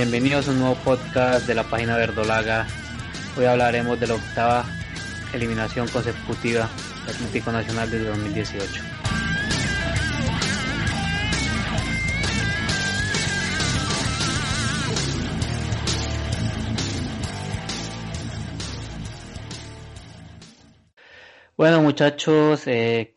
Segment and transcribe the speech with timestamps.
[0.00, 2.68] Bienvenidos a un nuevo podcast de la página Verdolaga.
[3.36, 4.64] Hoy hablaremos de la octava
[5.32, 6.70] eliminación consecutiva
[7.04, 8.80] del Atlético Nacional desde 2018.
[21.56, 23.14] Bueno muchachos, eh,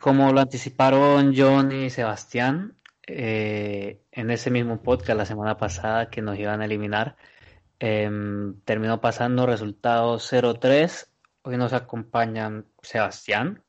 [0.00, 2.79] como lo anticiparon John y Sebastián,
[3.12, 7.16] eh, en ese mismo podcast la semana pasada que nos iban a eliminar.
[7.78, 11.08] Em, terminó pasando resultado 0-3.
[11.42, 13.64] Hoy nos acompañan Sebastián.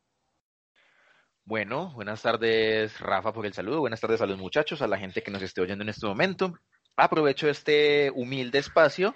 [1.43, 5.23] Bueno, buenas tardes Rafa por el saludo, buenas tardes a los muchachos, a la gente
[5.23, 6.53] que nos esté oyendo en este momento.
[6.95, 9.15] Aprovecho este humilde espacio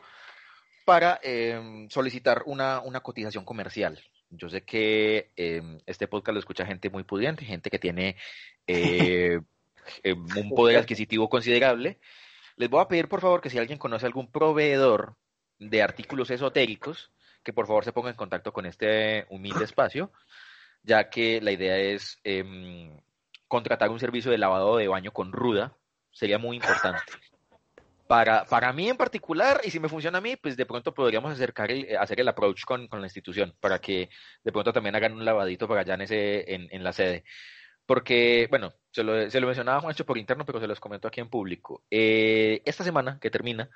[0.85, 3.99] para em, solicitar una, una, cotización comercial.
[4.29, 8.15] Yo sé que em, este podcast lo escucha gente muy pudiente, gente que tiene
[8.67, 9.39] eh,
[10.03, 11.99] eh, un poder adquisitivo considerable.
[12.57, 15.17] Les voy a pedir, por favor, que si alguien conoce algún proveedor
[15.59, 17.11] de artículos esotéricos,
[17.43, 20.11] que por favor se ponga en contacto con este humilde espacio,
[20.83, 22.97] ya que la idea es em,
[23.47, 25.77] contratar un servicio de lavado de baño con ruda.
[26.11, 27.01] Sería muy importante.
[28.07, 31.31] Para, para mí en particular, y si me funciona a mí, pues de pronto podríamos
[31.31, 34.09] acercar el, hacer el approach con, con, la institución, para que
[34.43, 37.23] de pronto también hagan un lavadito para allá en, ese, en, en la sede.
[37.85, 41.21] Porque, bueno, se lo, se lo mencionaba Juancho por interno, pero se los comento aquí
[41.21, 41.83] en público.
[41.91, 43.69] Eh, esta semana que termina,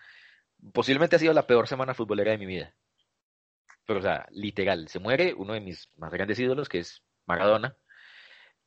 [0.74, 2.74] posiblemente ha sido la peor semana futbolera de mi vida.
[3.86, 7.76] Pero, o sea, literal, se muere uno de mis más grandes ídolos, que es Maradona.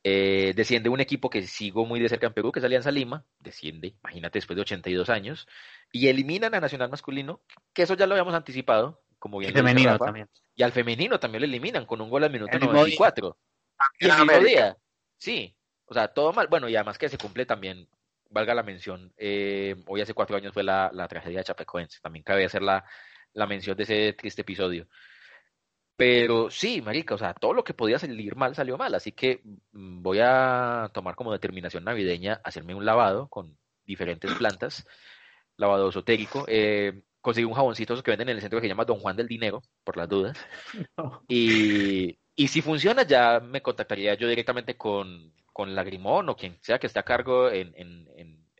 [0.05, 3.25] Eh, desciende un equipo que sigo muy de cerca en Perú, que es Alianza Lima.
[3.39, 5.47] Desciende, imagínate, después de 82 años.
[5.91, 7.41] Y eliminan a Nacional Masculino,
[7.73, 9.51] que eso ya lo habíamos anticipado, como bien.
[9.51, 10.29] Y femenino también.
[10.55, 13.37] Y al femenino también lo eliminan con un gol al minuto 94.
[13.99, 14.77] Y el mismo día.
[15.23, 16.47] Sí, o sea, todo mal.
[16.47, 17.87] Bueno, y además que se cumple también,
[18.29, 22.01] valga la mención, eh, hoy hace cuatro años fue la, la tragedia de Chapecoense.
[22.01, 22.83] También cabe hacer la,
[23.31, 24.85] la mención de ese triste episodio.
[25.95, 29.41] Pero sí, marica, o sea, todo lo que podía salir mal salió mal, así que
[29.71, 34.85] mm, voy a tomar como determinación navideña hacerme un lavado con diferentes plantas,
[35.55, 36.43] lavado esotérico.
[36.49, 39.27] Eh, conseguí un jaboncito que venden en el centro que se llama Don Juan del
[39.29, 40.37] Dinero, por las dudas.
[40.97, 41.23] No.
[41.29, 46.79] Y, y si funciona, ya me contactaría yo directamente con, con Lagrimón o quien sea
[46.79, 48.07] que esté a cargo en, en,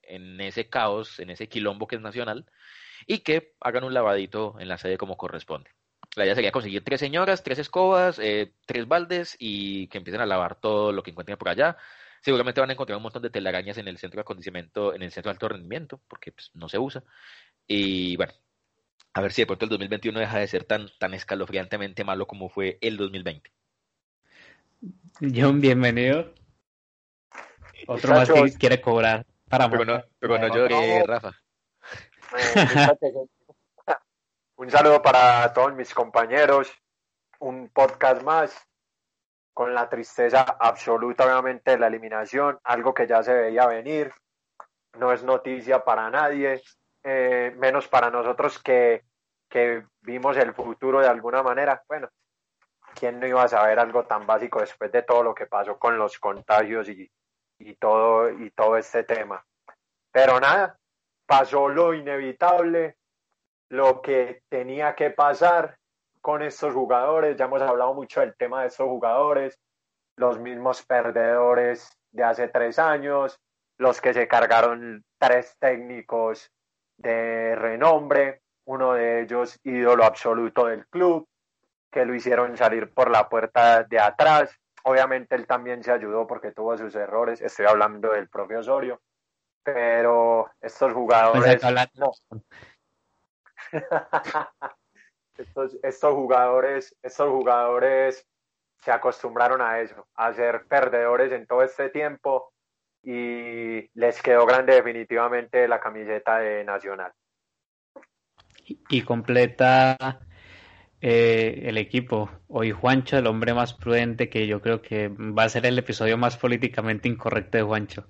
[0.03, 2.45] en, ese caos, en ese quilombo que es nacional,
[3.07, 5.72] y que hagan un lavadito en la sede como corresponde.
[6.16, 10.25] La idea sería conseguir tres señoras, tres escobas, eh, tres baldes y que empiecen a
[10.28, 11.78] lavar todo lo que encuentren por allá.
[12.22, 15.11] Seguramente van a encontrar un montón de telarañas en el centro de acondicionamiento, en el
[15.11, 17.03] centro de alto rendimiento, porque pues, no se usa.
[17.67, 18.34] Y bueno,
[19.13, 22.50] a ver si de pronto el 2021 deja de ser tan, tan escalofriantemente malo como
[22.50, 23.51] fue el 2020.
[25.22, 26.34] John, bienvenido.
[27.88, 31.32] Otro más que quiere cobrar para Pero no, pero no llore, Rafa.
[34.56, 36.72] Un saludo para todos mis compañeros.
[37.40, 38.56] Un podcast más
[39.54, 44.12] con la tristeza absoluta, obviamente, de la eliminación, algo que ya se veía venir.
[44.98, 46.62] No es noticia para nadie,
[47.04, 49.04] eh, menos para nosotros que,
[49.50, 51.84] que vimos el futuro de alguna manera.
[51.88, 52.10] Bueno,
[52.98, 55.98] ¿quién no iba a saber algo tan básico después de todo lo que pasó con
[55.98, 57.09] los contagios y,
[57.59, 59.44] y, todo, y todo este tema?
[60.12, 60.78] Pero nada,
[61.26, 62.98] pasó lo inevitable,
[63.70, 65.78] lo que tenía que pasar
[66.22, 67.36] con estos jugadores.
[67.36, 69.59] Ya hemos hablado mucho del tema de estos jugadores,
[70.16, 73.40] los mismos perdedores de hace tres años,
[73.78, 76.52] los que se cargaron tres técnicos
[76.98, 81.28] de renombre, uno de ellos ídolo absoluto del club,
[81.94, 84.59] que lo hicieron salir por la puerta de atrás.
[84.84, 87.42] Obviamente él también se ayudó porque tuvo sus errores.
[87.42, 89.00] Estoy hablando del propio Osorio.
[89.64, 91.62] Pero estos jugadores.
[91.96, 92.12] No.
[95.38, 98.28] estos, estos jugadores, estos jugadores
[98.84, 102.52] se acostumbraron a eso, a ser perdedores en todo este tiempo
[103.02, 107.14] y les quedó grande definitivamente la camiseta de Nacional.
[108.90, 110.20] Y completa
[111.05, 112.29] eh, el equipo.
[112.47, 116.17] Hoy Juancho, el hombre más prudente, que yo creo que va a ser el episodio
[116.17, 118.08] más políticamente incorrecto de Juancho.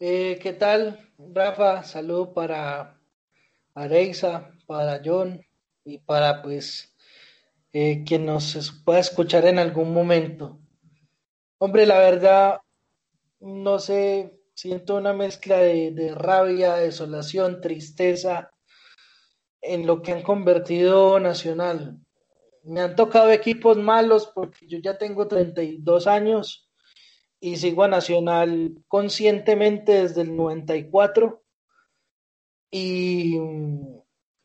[0.00, 0.98] Eh, ¿Qué tal,
[1.32, 1.84] Rafa?
[1.84, 2.98] Salud para
[3.72, 5.40] Areiza, para John
[5.84, 6.92] y para pues
[7.72, 10.58] eh, quien nos pueda escuchar en algún momento.
[11.58, 12.62] Hombre, la verdad,
[13.38, 18.52] no sé, siento una mezcla de, de rabia, desolación, tristeza
[19.62, 21.98] en lo que han convertido Nacional.
[22.64, 26.68] Me han tocado equipos malos porque yo ya tengo 32 años
[27.40, 31.42] y sigo a Nacional conscientemente desde el 94
[32.70, 33.38] y,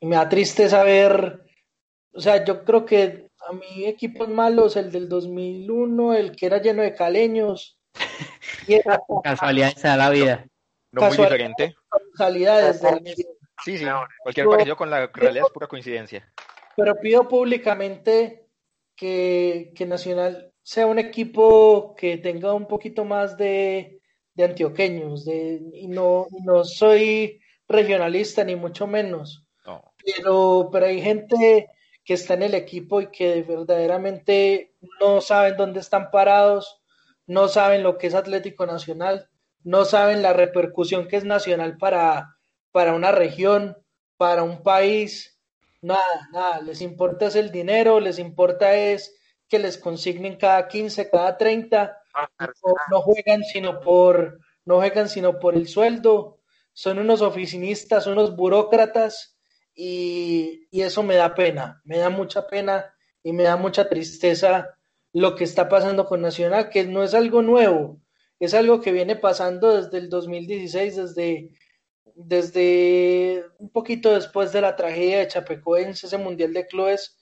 [0.02, 1.44] me da triste saber,
[2.14, 6.62] o sea, yo creo que a mi equipos malos, el del 2001, el que era
[6.62, 7.80] lleno de caleños.
[9.24, 10.46] Casualidades de la vida.
[10.92, 11.76] No muy diferente.
[12.12, 12.82] Casualidades
[13.64, 13.86] Sí, sí,
[14.24, 16.32] cualquier parecido con la realidad es pura coincidencia.
[16.76, 18.48] Pero pido públicamente
[18.96, 24.02] que, que Nacional sea un equipo que tenga un poquito más de,
[24.34, 29.46] de antioqueños, de, y no, no soy regionalista ni mucho menos,
[30.06, 31.68] pero, pero hay gente
[32.06, 36.82] que está en el equipo y que verdaderamente no saben dónde están parados,
[37.26, 39.30] no saben lo que es Atlético Nacional,
[39.64, 42.37] no saben la repercusión que es nacional para,
[42.72, 43.78] para una región,
[44.18, 45.40] para un país,
[45.82, 49.16] nada, nada, les importa es el dinero, les importa es
[49.48, 51.98] que les consignen cada 15, cada 30,
[52.90, 56.40] no, juegan sino por no juegan sino por el sueldo,
[56.74, 59.38] son unos oficinistas, unos burócratas
[59.74, 62.94] y, y eso me da pena, me da mucha pena
[63.24, 64.78] y me da mucha tristeza
[65.14, 68.02] lo que está pasando con Nacional, que no es algo nuevo,
[68.40, 71.50] es algo que viene pasando desde el 2016, desde,
[72.18, 77.18] desde un poquito después de la tragedia de Chapecoense, ese Mundial de Clubes,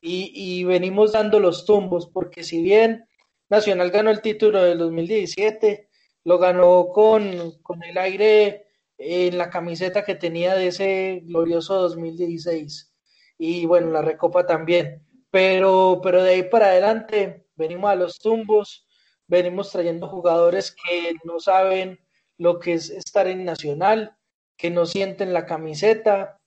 [0.00, 3.04] y, y venimos dando los tumbos, porque si bien
[3.48, 5.88] Nacional ganó el título del 2017,
[6.24, 8.66] lo ganó con, con el aire
[8.98, 12.94] en la camiseta que tenía de ese glorioso 2016.
[13.38, 15.06] Y bueno, la Recopa también.
[15.30, 18.86] Pero, pero de ahí para adelante venimos a los tumbos,
[19.26, 21.98] venimos trayendo jugadores que no saben
[22.38, 24.16] lo que es estar en Nacional,
[24.62, 26.38] que no sienten la camiseta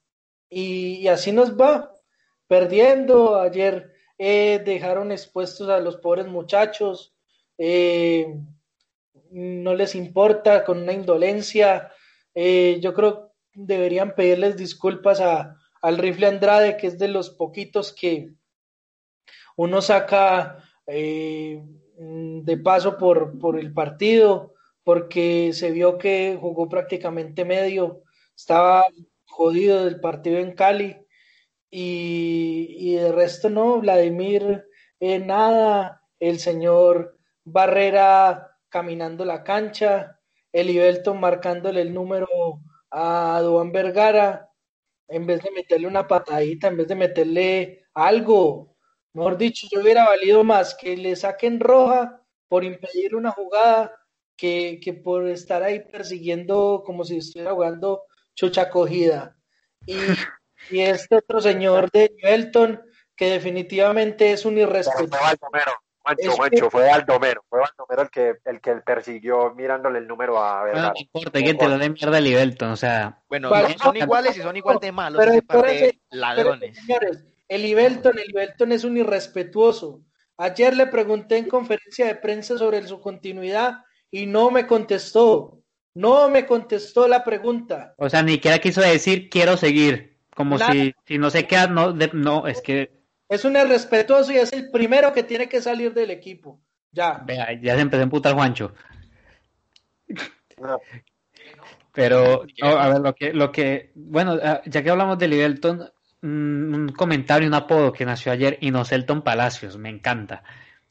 [0.50, 2.00] y, así nos va,
[2.48, 3.42] perdiendo.
[3.42, 7.14] Ayer eh, dejaron expuestos a los pobres muchachos,
[7.58, 8.40] eh,
[9.32, 11.92] no les importa con una indolencia.
[12.34, 17.92] Eh, yo creo deberían pedirles disculpas a, al rifle Andrade, que es de los poquitos
[17.92, 18.32] que
[19.58, 24.54] uno saca de paso por, por el partido,
[24.86, 28.05] porque se vio que jugó prácticamente medio,
[28.36, 28.86] estaba
[29.26, 30.98] jodido del partido en Cali
[31.70, 34.66] y, y de resto no, Vladimir
[35.00, 40.20] eh, nada, el señor Barrera caminando la cancha,
[40.54, 42.28] Ibelton marcándole el número
[42.92, 44.50] a Duan Vergara,
[45.08, 48.76] en vez de meterle una patadita, en vez de meterle algo,
[49.14, 53.94] mejor dicho, yo hubiera valido más que le saquen roja por impedir una jugada
[54.38, 58.04] que, que por estar ahí persiguiendo como si estuviera jugando
[58.36, 59.36] chucha cogida.
[59.86, 59.96] Y,
[60.70, 62.82] y este otro señor de Ibelton,
[63.16, 65.50] que definitivamente es un irrespetuoso.
[66.06, 70.64] Mancho, Mancho, fue Aldomero, fue Aldomero el que, el que persiguió mirándole el número a
[70.64, 70.90] Vergara.
[70.90, 73.24] No, importa, que te lo dé mierda Libelton, o sea.
[73.28, 73.50] Bueno,
[73.82, 75.64] son iguales y son igual de malos, pero,
[76.12, 76.78] ladrones.
[76.78, 80.02] señores, el Ibelton, el Ibelton es un irrespetuoso.
[80.38, 85.62] Ayer le pregunté en conferencia de prensa sobre su continuidad y no me contestó.
[85.96, 87.96] No me contestó la pregunta.
[87.98, 90.18] O sea, ni siquiera quiso decir quiero seguir.
[90.36, 92.92] Como si, si no se queda, no, no, es que
[93.28, 96.62] es un irrespetuoso y es el primero que tiene que salir del equipo.
[96.92, 97.24] Ya.
[97.26, 98.74] Vea, ya se empezó a emputar Juancho.
[101.92, 105.90] Pero, a ver, lo que, lo que, bueno, ah, ya que hablamos de Livelton,
[106.22, 110.44] un comentario, un apodo que nació ayer, Inocelton Palacios, me encanta.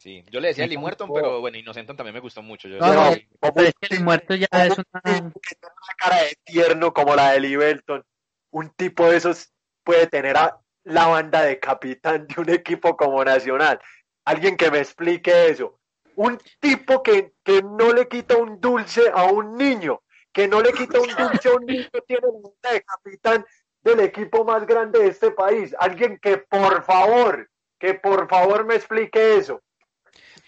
[0.04, 2.68] Sí, yo le decía Limuerton, pero bueno, Inocenton también me gustó mucho.
[2.68, 5.00] Yo no, no, es que ya es una...
[5.02, 8.04] una cara de tierno como la de Livelton.
[8.50, 13.24] Un tipo de esos puede tener a la banda de capitán de un equipo como
[13.24, 13.80] Nacional.
[14.26, 15.80] Alguien que me explique eso.
[16.16, 20.02] Un tipo que, que no le quita un dulce a un niño,
[20.34, 23.46] que no le quita un dulce a un niño, tiene la banda de capitán
[23.80, 25.74] del equipo más grande de este país.
[25.78, 29.62] Alguien que por favor, que por favor me explique eso.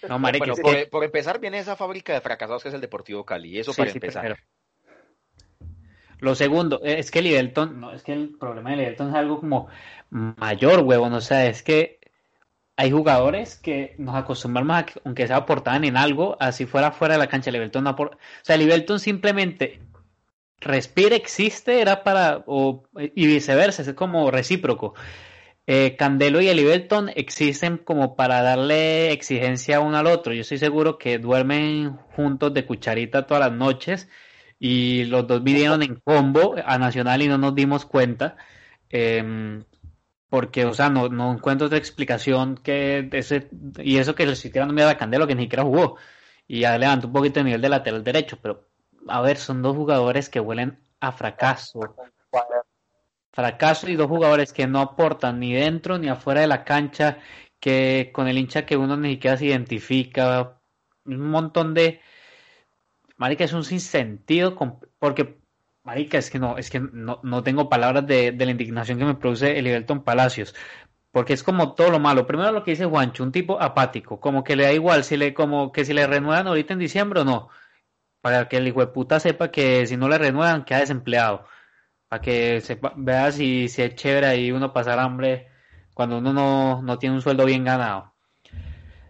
[0.09, 0.55] No, bueno,
[0.91, 4.39] por, empezar viene esa fábrica de fracasados que es el Deportivo Cali, eso para empezar.
[6.19, 9.69] Lo segundo, es que el no, es que el problema de Livelton es algo como
[10.11, 11.13] mayor, huevón.
[11.13, 11.99] O sea, es que
[12.77, 17.15] hay jugadores que nos acostumbramos a que, aunque sea aportaban en algo, así fuera fuera
[17.15, 17.51] de la cancha.
[17.51, 18.11] Livelton no O
[18.43, 19.81] sea, Livelton simplemente
[20.61, 22.45] respira, existe, era para.
[22.47, 24.95] O, y viceversa, es como recíproco.
[25.67, 30.33] Eh, Candelo y Elivelton existen como para darle exigencia uno al otro.
[30.33, 34.09] Yo estoy seguro que duermen juntos de cucharita todas las noches
[34.59, 38.37] y los dos vinieron en combo a Nacional y no nos dimos cuenta.
[38.91, 39.65] Eh,
[40.29, 44.75] porque, o sea, no, no encuentro otra explicación que ese, y eso que le tirando
[44.75, 45.97] miedo a Candelo, que ni siquiera jugó,
[46.47, 48.67] y ya levantó un poquito el nivel de lateral derecho, pero,
[49.09, 51.81] a ver, son dos jugadores que huelen a fracaso,
[53.37, 57.19] Fracaso y dos jugadores que no aportan ni dentro ni afuera de la cancha,
[57.61, 60.59] que con el hincha que uno ni siquiera se identifica,
[61.05, 62.01] un montón de...
[63.19, 64.57] Marica, es un sinsentido,
[64.99, 65.39] porque,
[65.85, 69.05] Marica, es que no, es que no, no tengo palabras de, de la indignación que
[69.05, 70.55] me produce el Everton Palacios
[71.17, 72.27] porque es como todo lo malo.
[72.27, 75.33] Primero lo que dice Juancho, un tipo apático, como que le da igual si le,
[75.35, 77.49] como que si le renuevan ahorita en diciembre o no.
[78.21, 81.47] Para que el hijo de puta sepa que si no le renuevan queda desempleado.
[82.09, 85.49] Para que sepa, vea si, si es chévere ahí uno pasar hambre
[85.95, 88.15] cuando uno no, no tiene un sueldo bien ganado.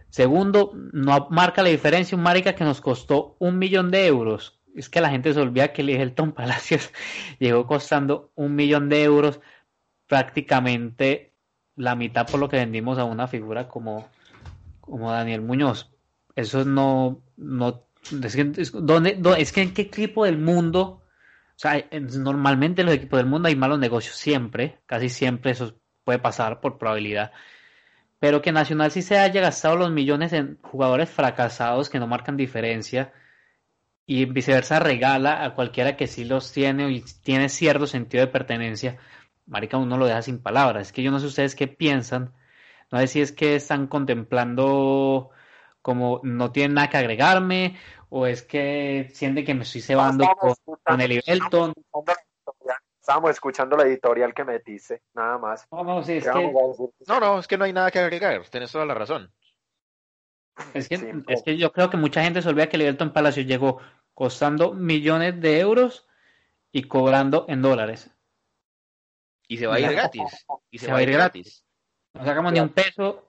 [0.09, 4.59] Segundo, no marca la diferencia un marica que nos costó un millón de euros.
[4.73, 6.91] Es que la gente se olvida que el Hilton Palacios
[7.39, 9.41] llegó costando un millón de euros
[10.07, 11.33] prácticamente
[11.75, 14.07] la mitad por lo que vendimos a una figura como,
[14.79, 15.91] como Daniel Muñoz.
[16.35, 17.83] Eso no, no,
[18.23, 21.01] es que, es, ¿dónde, es que en qué equipo del mundo,
[21.57, 25.79] o sea, normalmente en los equipos del mundo hay malos negocios, siempre, casi siempre eso
[26.03, 27.31] puede pasar por probabilidad.
[28.19, 32.37] Pero que Nacional sí se haya gastado los millones en jugadores fracasados que no marcan
[32.37, 33.13] diferencia
[34.05, 38.97] y viceversa regala a cualquiera que sí los tiene y tiene cierto sentido de pertenencia
[39.47, 40.87] marica, uno lo deja sin palabras.
[40.87, 42.33] Es que yo no sé ustedes qué piensan.
[42.91, 45.31] No sé si es que están contemplando
[45.87, 47.77] como no tienen nada que agregarme
[48.09, 50.27] o es que sienten que me estoy cebando
[50.83, 51.73] con, el Ibelton.
[52.99, 55.65] Estábamos escuchando la editorial que metiste, nada más.
[55.71, 56.51] No, no, es que...
[57.07, 59.31] no, no, es que no hay nada que agregar, tienes toda la razón.
[60.73, 63.43] Es que, es que yo creo que mucha gente se olvida que el Ibelton Palacio
[63.43, 63.79] llegó
[64.13, 66.05] costando millones de euros
[66.73, 68.11] y cobrando en dólares.
[69.47, 70.45] Y se va a ir gratis.
[70.69, 71.65] Y se, va a ir gratis.
[72.13, 73.26] No sacamos ni un peso.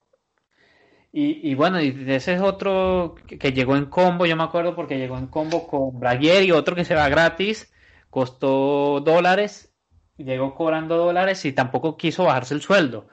[1.20, 4.98] Y, y, bueno, y ese es otro que, llegó en combo, yo me acuerdo porque
[4.98, 7.75] llegó en combo con Braguer y otro que se va gratis,
[8.08, 9.75] costó dólares,
[10.16, 13.08] llegó cobrando dólares y tampoco quiso bajarse el sueldo.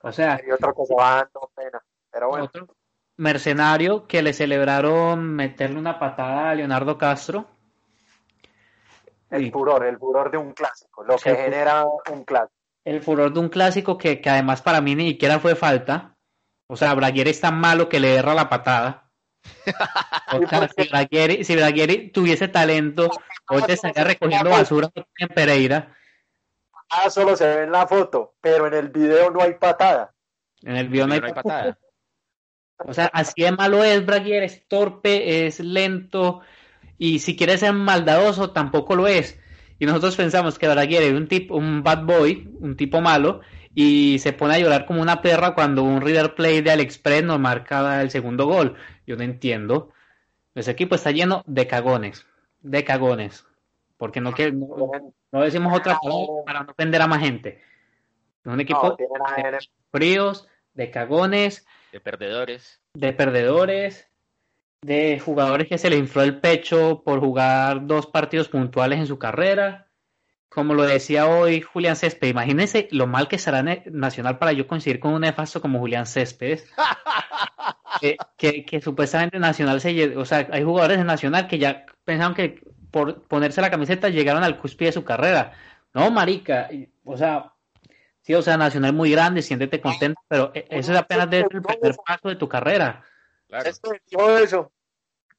[0.00, 2.46] O sea, y otro dando pena, pero bueno.
[2.46, 2.66] Otro
[3.18, 7.46] mercenario que le celebraron meterle una patada a Leonardo Castro
[9.28, 12.54] el furor, el furor de un clásico, lo que genera un clásico.
[12.84, 16.13] El furor de un clásico que, que, además para mí ni siquiera fue falta.
[16.66, 19.10] O sea, Braguer es tan malo que le erra la patada.
[20.32, 23.10] O sea, si Braguer, si tuviese talento,
[23.48, 25.94] hoy te estaría recogiendo basura en Pereira.
[26.90, 30.14] Ah, solo se ve en la foto, pero en el video no hay patada.
[30.62, 31.78] En el video no hay, patada.
[32.78, 36.40] O sea, así de malo es Braguer, es torpe, es lento,
[36.98, 39.38] y si quiere ser maldadoso tampoco lo es.
[39.78, 43.40] Y nosotros pensamos que Braguer es un tipo, un bad boy, un tipo malo,
[43.74, 47.40] y se pone a llorar como una perra cuando un River Play de AliExpress nos
[47.40, 48.76] marca el segundo gol.
[49.06, 49.90] Yo no entiendo.
[50.54, 52.24] Ese equipo está lleno de cagones,
[52.60, 53.44] de cagones.
[53.96, 57.62] Porque no, que, no, decimos otra palabra para no ofender a más gente.
[58.44, 59.58] Es un equipo de
[59.90, 62.80] fríos, de cagones, de perdedores.
[62.94, 64.08] De perdedores,
[64.82, 69.18] de jugadores que se le infló el pecho por jugar dos partidos puntuales en su
[69.18, 69.83] carrera.
[70.54, 75.00] Como lo decía hoy Julián Céspedes, imagínense lo mal que será Nacional para yo coincidir
[75.00, 76.64] con un nefasto como Julián Céspedes.
[78.36, 82.62] que, que, supuestamente Nacional se o sea, hay jugadores de Nacional que ya pensaron que
[82.92, 85.54] por ponerse la camiseta llegaron al cúspide de su carrera.
[85.92, 86.68] No, marica,
[87.04, 87.52] o sea,
[88.20, 91.96] sí, o sea, Nacional muy grande, siéntete contento, pero e, eso es apenas el primer
[92.06, 93.04] paso de tu carrera.
[93.48, 93.70] Claro.
[94.38, 94.72] eso,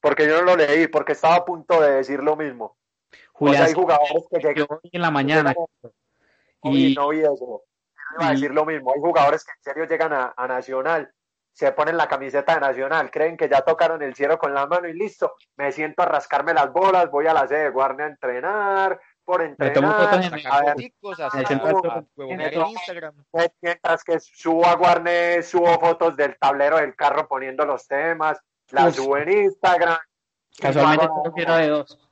[0.02, 2.76] porque yo no lo leí, porque estaba a punto de decir lo mismo.
[3.38, 5.54] Julián, hay jugadores que llegan hoy en la mañana.
[6.64, 7.64] Y no vi eso.
[8.18, 8.94] Iba a decir lo mismo.
[8.94, 11.12] Hay jugadores que en serio llegan a, Nacional,
[11.52, 14.88] se ponen la camiseta de Nacional, creen que ya tocaron el cielo con la mano
[14.88, 15.36] y listo.
[15.58, 19.42] Me siento a rascarme las bolas, voy a la sede de Guardia a entrenar, por
[19.42, 20.28] entrenar,
[23.62, 28.40] mientras que subo a Guarne, subo fotos del tablero del carro poniendo los temas,
[28.72, 29.98] las subo en Instagram.
[30.58, 32.05] Casualmente no de dos.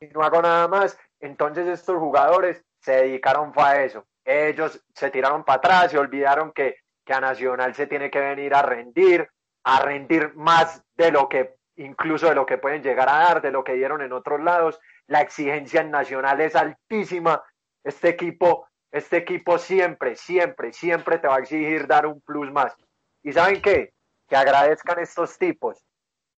[0.00, 0.98] Y no hago nada más.
[1.20, 4.06] Entonces estos jugadores se dedicaron a eso.
[4.24, 8.54] Ellos se tiraron para atrás, se olvidaron que, que a Nacional se tiene que venir
[8.54, 9.28] a rendir,
[9.64, 13.50] a rendir más de lo que, incluso de lo que pueden llegar a dar, de
[13.50, 14.80] lo que dieron en otros lados.
[15.06, 17.42] La exigencia en Nacional es altísima.
[17.84, 22.76] Este equipo, este equipo siempre, siempre, siempre te va a exigir dar un plus más.
[23.22, 23.92] ¿Y saben qué?
[24.28, 25.84] que agradezcan estos tipos,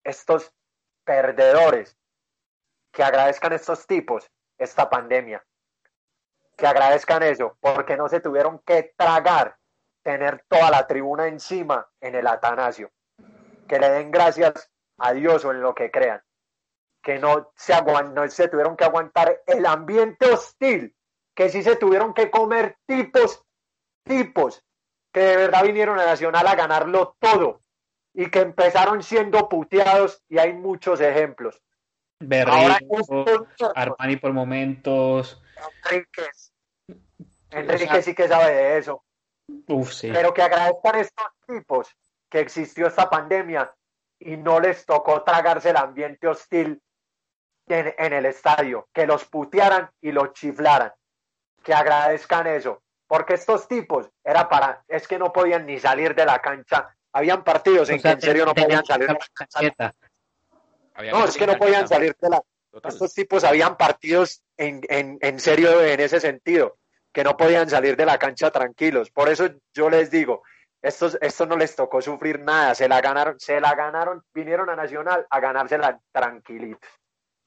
[0.04, 0.52] estos
[1.04, 1.96] perdedores,
[2.98, 4.28] que agradezcan estos tipos
[4.58, 5.46] esta pandemia,
[6.56, 9.56] que agradezcan eso, porque no se tuvieron que tragar
[10.02, 12.90] tener toda la tribuna encima en el Atanasio,
[13.68, 16.20] que le den gracias a Dios o en lo que crean,
[17.00, 20.92] que no se, no se tuvieron que aguantar el ambiente hostil
[21.36, 23.44] que sí se tuvieron que comer tipos,
[24.02, 24.64] tipos,
[25.12, 27.62] que de verdad vinieron a Nacional a ganarlo todo
[28.12, 31.62] y que empezaron siendo puteados y hay muchos ejemplos.
[32.20, 33.24] Berrico,
[33.74, 35.40] Armani por momentos.
[35.84, 36.52] Enríquez.
[37.50, 39.04] Enrique sí que sabe de eso.
[39.68, 40.10] Uf, sí.
[40.12, 41.88] Pero que agradezcan estos tipos
[42.28, 43.72] que existió esta pandemia
[44.18, 46.82] y no les tocó tragarse el ambiente hostil
[47.68, 50.92] en, en el estadio, que los putearan y los chiflaran,
[51.62, 56.26] que agradezcan eso, porque estos tipos era para, es que no podían ni salir de
[56.26, 59.20] la cancha, habían partidos O en sea, que en serio no podían salir de la
[59.34, 59.94] cancha.
[60.98, 62.92] No, es que no podían salir de la Total.
[62.92, 66.76] estos tipos habían partidos en, en, en serio en ese sentido,
[67.12, 69.10] que no podían salir de la cancha tranquilos.
[69.10, 70.42] Por eso yo les digo,
[70.82, 74.76] estos, estos no les tocó sufrir nada, se la ganaron, se la ganaron, vinieron a
[74.76, 76.90] Nacional a ganársela tranquilitos.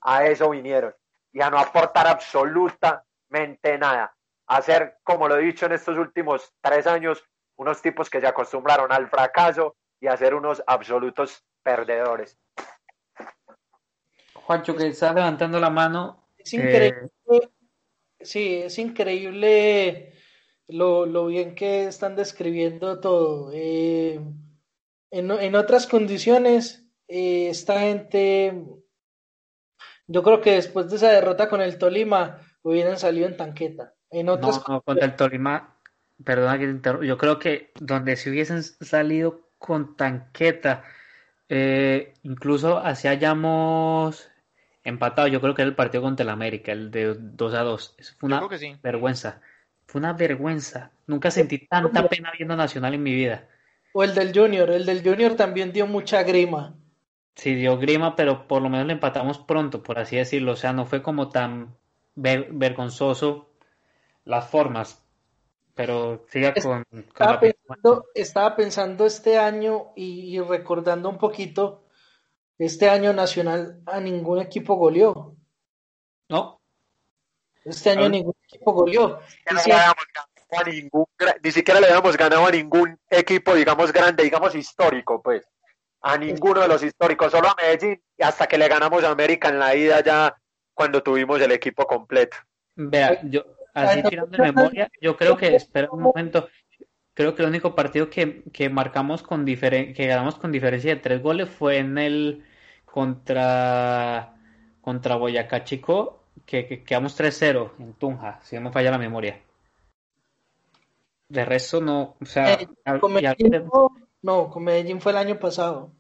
[0.02, 0.94] A eso vinieron.
[1.32, 4.14] Y a no aportar absolutamente nada.
[4.48, 7.24] A ser, como lo he dicho en estos últimos tres años,
[7.56, 12.38] unos tipos que se acostumbraron al fracaso y a ser unos absolutos perdedores.
[14.46, 16.28] Juancho, que está levantando la mano.
[16.38, 17.12] Es increíble,
[18.20, 20.14] sí, es increíble
[20.68, 23.52] lo, lo bien que están describiendo todo.
[23.54, 24.20] Eh,
[25.12, 28.66] en, en otras condiciones, eh, esta gente,
[30.08, 33.94] yo creo que después de esa derrota con el Tolima, hubieran salido en tanqueta.
[34.10, 35.78] En otras No, no, contra el Tolima,
[36.24, 40.84] perdona que te interrumpa, yo creo que donde si hubiesen salido con tanqueta,
[41.50, 44.31] eh, incluso así hayamos
[44.84, 47.96] empatado, yo creo que era el partido contra el América, el de 2 a 2.
[47.98, 48.76] Eso fue una creo que sí.
[48.84, 49.42] vergüenza,
[49.88, 50.92] fue una vergüenza.
[51.08, 53.48] Nunca sentí tanta pena viendo Nacional en mi vida.
[53.94, 56.76] O el del Junior, el del Junior también dio mucha grima.
[57.36, 60.54] Sí, dio grima, pero por lo menos le empatamos pronto, por así decirlo.
[60.54, 61.76] O sea, no fue como tan
[62.16, 63.50] ver- vergonzoso
[64.26, 65.04] las formas.
[65.76, 71.18] Pero siga con, con Estaba la pensando, estaba pensando este año y, y recordando un
[71.18, 71.84] poquito,
[72.66, 75.36] este año Nacional a ningún equipo goleó.
[76.30, 76.62] No,
[77.64, 79.20] Este año ningún equipo goleó.
[79.50, 80.32] Y no si- le habíamos ganado
[80.68, 81.06] a ningún,
[81.44, 85.48] ni siquiera le habíamos ganado a ningún equipo, digamos, grande, digamos, histórico, pues.
[86.02, 89.50] A ninguno de los históricos, solo a Medellín, y hasta que le ganamos a América
[89.50, 90.36] en la ida ya
[90.74, 92.38] cuando tuvimos el equipo completo.
[92.76, 93.44] vea, yo
[93.74, 96.48] así tirando de memoria, yo creo que, espera un momento,
[97.14, 101.02] creo que el único partido que, que marcamos con diferen que ganamos con diferencia de
[101.02, 102.44] tres goles fue en el
[102.92, 104.36] contra
[104.82, 109.40] contra Boyacá Chico, que, que quedamos 3-0 en Tunja, si no me falla la memoria.
[111.30, 112.68] De resto no, o sea, Eh,
[113.00, 113.90] con Medellín, no,
[114.22, 115.92] no, con Medellín fue el año pasado.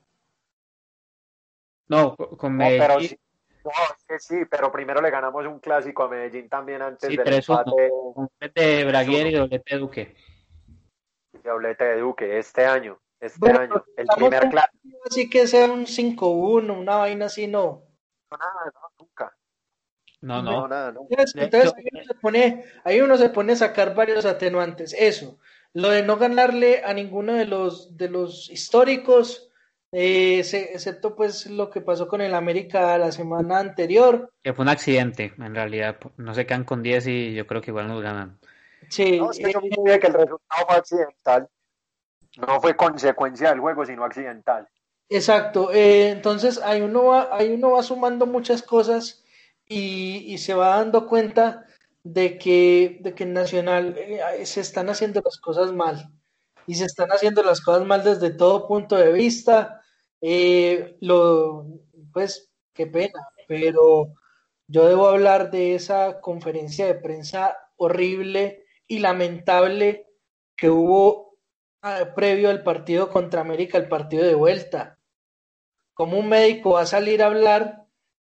[1.87, 3.19] no, con No, pero Medellín, sí,
[3.63, 7.15] no, es que sí, pero primero le ganamos un clásico a Medellín también antes Sí,
[7.15, 7.59] del 3-1.
[7.59, 10.15] empate un doblete de Braguer y doblete de Duque.
[11.43, 14.77] doblete de Duque este año, este Bueno, año, el estamos primer clásico.
[15.05, 17.83] Así que sea un 5-1, una vaina así, no.
[18.31, 19.35] Nada, no, nunca.
[20.21, 20.67] No, No, no.
[20.67, 21.07] nada, no.
[21.09, 24.93] Entonces, ahí uno se pone, ahí uno se pone a sacar varios atenuantes.
[24.97, 25.39] Eso,
[25.73, 29.49] lo de no ganarle a ninguno de los de los históricos,
[29.91, 34.31] eh, se- excepto pues lo que pasó con el América la semana anterior.
[34.43, 35.97] Que fue un accidente, en realidad.
[36.17, 38.39] No se quedan con 10 y yo creo que igual nos ganan.
[38.89, 41.49] Sí, No, es que eh, yo dije que el resultado fue accidental.
[42.37, 44.67] No fue consecuencia del juego, sino accidental.
[45.09, 45.71] exacto.
[45.73, 49.23] eh, entonces ahí uno va, ahí uno va sumando muchas cosas
[49.67, 51.65] y, y se va dando cuenta
[52.03, 56.09] de que, de que en Nacional eh, se están haciendo las cosas mal.
[56.67, 59.81] Y se están haciendo las cosas mal desde todo punto de vista.
[60.21, 61.65] Eh, lo,
[62.13, 64.13] pues, qué pena, pero
[64.67, 70.07] yo debo hablar de esa conferencia de prensa horrible y lamentable
[70.55, 71.30] que hubo
[72.15, 74.97] previo al partido contra América, el partido de vuelta.
[75.93, 77.85] Como un médico va a salir a hablar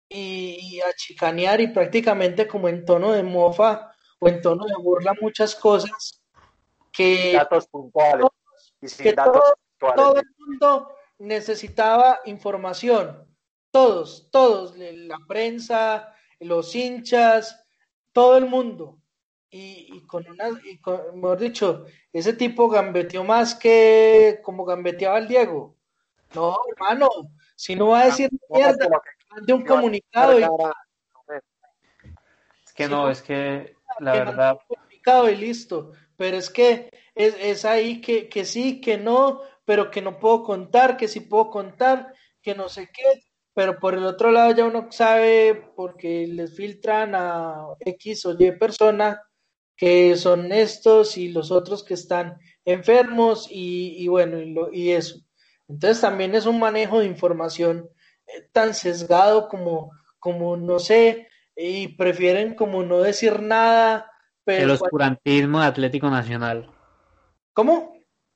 [0.10, 4.74] y, y a chicanear y prácticamente como en tono de mofa o en tono de
[4.82, 6.22] burla muchas cosas
[6.92, 8.28] que Datos puntuales.
[8.82, 9.96] Y sin que datos todo- puntuales.
[10.06, 13.26] todo el mundo necesitaba información.
[13.72, 17.64] Todos, todos, la prensa, los hinchas,
[18.12, 18.98] todo el mundo.
[19.50, 25.20] Y, y con una, y con, mejor dicho, ese tipo gambeteó más que como gambeteaba
[25.20, 25.76] el Diego.
[26.36, 27.10] No, hermano,
[27.56, 30.44] si no va a decir No, mierda, lo que mande un comunicado y,
[32.66, 33.10] Es que no, no.
[33.10, 35.94] es que la que verdad, un comunicado y listo.
[36.18, 40.44] Pero es que es, es ahí que, que sí, que no, pero que no puedo
[40.44, 43.22] contar, que sí puedo contar, que no sé qué.
[43.54, 48.52] Pero por el otro lado ya uno sabe, porque les filtran a X o Y
[48.52, 49.22] persona,
[49.78, 55.20] que son estos y los otros que están enfermos y, bueno, y, lo, y eso.
[55.70, 57.90] Entonces también es un manejo de información
[58.26, 64.12] eh, tan sesgado como, como no sé, y prefieren como no decir nada.
[64.44, 66.72] Pero el oscurantismo de Atlético Nacional.
[67.54, 67.94] ¿Cómo?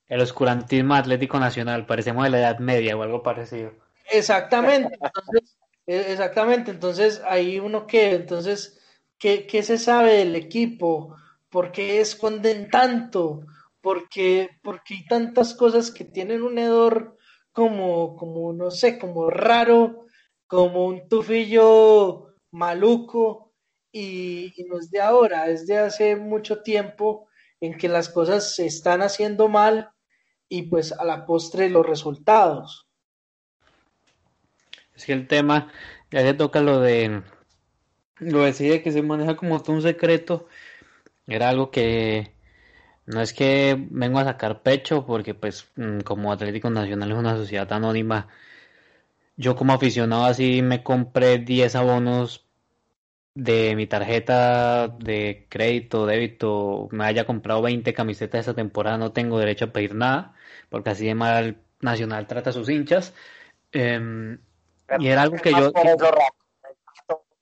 [0.08, 3.72] El oscurantismo Atlético Nacional, parecemos de la Edad Media o algo parecido.
[4.12, 8.80] Exactamente, entonces, e, exactamente, entonces ahí uno que, entonces,
[9.18, 11.16] ¿qué, ¿qué, se sabe del equipo?
[11.52, 13.42] ¿Por qué esconden tanto?
[13.82, 17.18] ¿Por qué, porque hay tantas cosas que tienen un hedor
[17.52, 20.06] como, como, no sé, como raro,
[20.48, 23.52] como un tufillo maluco,
[23.92, 27.28] y, no es de ahora, es de hace mucho tiempo
[27.60, 29.92] en que las cosas se están haciendo mal
[30.48, 32.88] y pues a la postre los resultados.
[34.96, 35.72] Es que el tema,
[36.10, 37.24] ya que toca lo de
[38.20, 40.48] lo decide que se maneja como un secreto,
[41.36, 42.34] era algo que
[43.06, 47.36] no es que vengo a sacar pecho, porque pues mm, como Atlético Nacional es una
[47.38, 48.28] sociedad anónima,
[49.38, 52.46] yo como aficionado así me compré 10 abonos
[53.34, 59.40] de mi tarjeta de crédito, débito, me haya comprado 20 camisetas esta temporada, no tengo
[59.40, 60.36] derecho a pedir nada,
[60.70, 63.14] porque así de mal Nacional trata a sus hinchas.
[63.72, 64.40] Em,
[65.00, 65.72] y era algo que yo...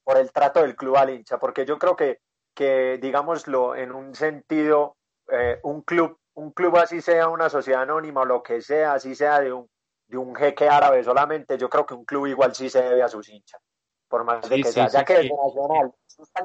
[0.04, 2.19] Por, el trato del club al hincha, porque yo creo que,
[2.60, 4.98] que digámoslo, en un sentido,
[5.32, 9.15] eh, un club, un club así sea una sociedad anónima o lo que sea, así
[9.15, 9.69] sea de un,
[10.08, 13.08] de un jeque árabe solamente, yo creo que un club igual sí se debe a
[13.08, 13.62] sus hinchas,
[14.10, 15.93] por más de que sea, ya que desde Nacional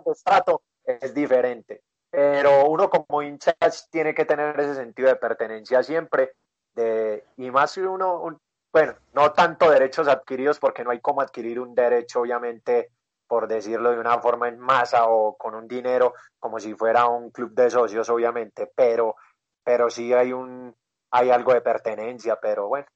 [0.06, 3.56] el trato es diferente, pero uno como hincha
[3.90, 6.34] tiene que tener ese sentido de pertenencia siempre,
[6.76, 8.38] de, y más si uno,
[8.72, 12.92] bueno, no tanto derechos adquiridos porque no hay como adquirir un derecho, obviamente,
[13.34, 17.32] por decirlo de una forma en masa o con un dinero como si fuera un
[17.32, 19.16] club de socios, obviamente, pero,
[19.64, 20.72] pero sí hay un,
[21.10, 22.86] hay algo de pertenencia, pero bueno,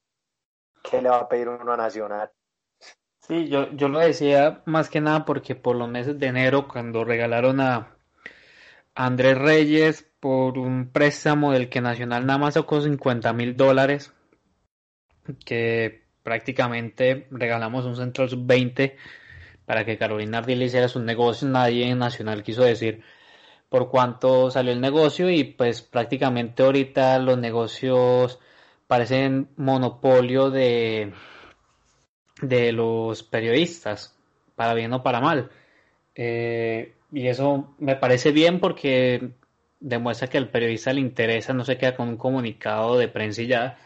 [0.89, 2.31] ¿qué le va a pedir uno a Nacional?
[3.19, 7.03] Sí, yo, yo lo decía más que nada porque por los meses de enero, cuando
[7.03, 7.97] regalaron a
[8.95, 14.15] Andrés Reyes por un préstamo del que Nacional nada más sacó 50 mil dólares,
[15.45, 18.95] que prácticamente regalamos un centro sub-20
[19.69, 21.47] para que Carolina Ardila hiciera su negocio.
[21.47, 23.03] Nadie en Nacional quiso decir
[23.69, 28.39] por cuánto salió el negocio y pues prácticamente ahorita los negocios
[28.87, 31.13] parecen monopolio de,
[32.41, 34.17] de los periodistas,
[34.57, 35.51] para bien o para mal.
[36.15, 39.33] Eh, y eso me parece bien porque
[39.81, 43.49] demuestra que al periodista le interesa, no se queda con un comunicado de prensa y
[43.49, 43.79] ya.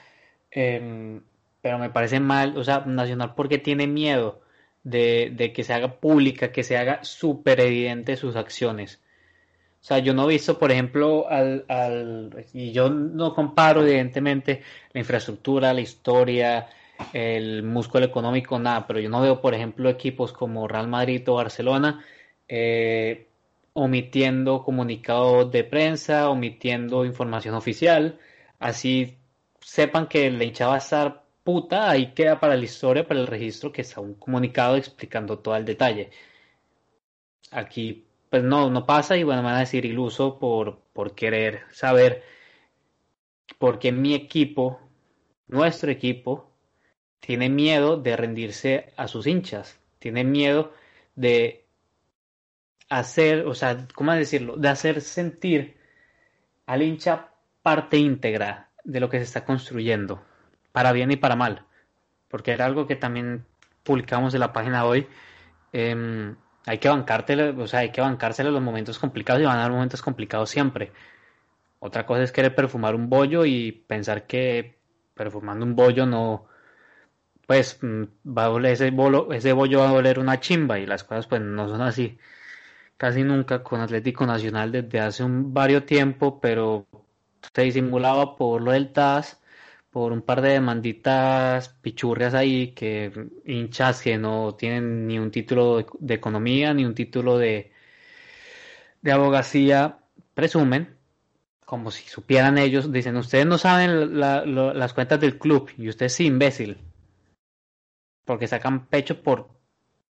[0.52, 1.22] Em,
[1.60, 4.41] pero me parece mal, o sea, Nacional porque tiene miedo
[4.84, 9.00] de, que se haga pública, que se haga súper evidente sus acciones.
[9.80, 14.62] O sea, yo no he visto, por ejemplo, al, al, y yo no comparo evidentemente
[14.92, 16.68] la infraestructura, la historia,
[17.12, 21.34] el músculo económico, nada, pero yo no veo, por ejemplo, equipos como Real Madrid o
[21.34, 22.04] Barcelona
[22.48, 23.28] eh,
[23.74, 28.18] omitiendo comunicados de prensa, omitiendo información oficial,
[28.58, 29.16] así
[29.60, 33.82] sepan que la hinchada va puta, ahí queda para la historia, para el registro, que
[33.82, 36.10] está un comunicado explicando todo el detalle.
[37.50, 41.62] Aquí, pues no, no pasa y bueno, me van a decir iluso por, por querer
[41.70, 42.22] saber
[43.58, 44.80] por qué mi equipo,
[45.48, 46.50] nuestro equipo,
[47.20, 50.72] tiene miedo de rendirse a sus hinchas, tiene miedo
[51.14, 51.66] de
[52.88, 54.56] hacer, o sea, ¿cómo decirlo?
[54.56, 55.76] De hacer sentir
[56.66, 57.30] al hincha
[57.62, 60.22] parte íntegra de lo que se está construyendo
[60.72, 61.66] para bien y para mal,
[62.28, 63.44] porque era algo que también
[63.82, 65.06] publicamos en la página hoy.
[65.72, 69.62] Em, hay que bancártelo, o sea, hay que bancárselo los momentos complicados y van a
[69.64, 70.92] haber momentos complicados siempre.
[71.80, 74.78] Otra cosa es querer perfumar un bollo y pensar que
[75.14, 76.46] perfumando un bollo no,
[77.46, 80.86] pues mm, va a oler ese, bolo, ese bollo va a oler una chimba y
[80.86, 82.18] las cosas pues no son así.
[82.96, 86.86] Casi nunca con Atlético Nacional desde hace un varios tiempo, pero
[87.54, 89.41] se disimulaba por lo del TAS
[89.92, 95.86] por un par de demanditas pichurrias ahí que hinchas que no tienen ni un título
[96.00, 97.70] de, economía ni un título de,
[99.02, 99.98] de abogacía
[100.32, 100.96] presumen
[101.66, 106.20] como si supieran ellos dicen ustedes no saben las cuentas del club y usted es
[106.20, 106.78] imbécil
[108.24, 109.50] porque sacan pecho por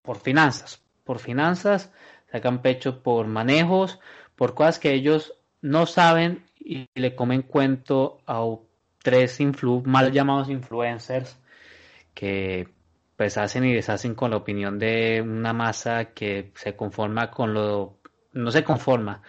[0.03, 1.91] por finanzas por finanzas
[2.31, 3.99] sacan pecho por manejos
[4.37, 8.43] por cosas que ellos no saben y le comen cuento a
[9.03, 11.39] tres influ mal llamados influencers
[12.15, 12.69] que
[13.17, 18.01] pues hacen y deshacen con la opinión de una masa que se conforma con lo
[18.33, 19.23] no se conforma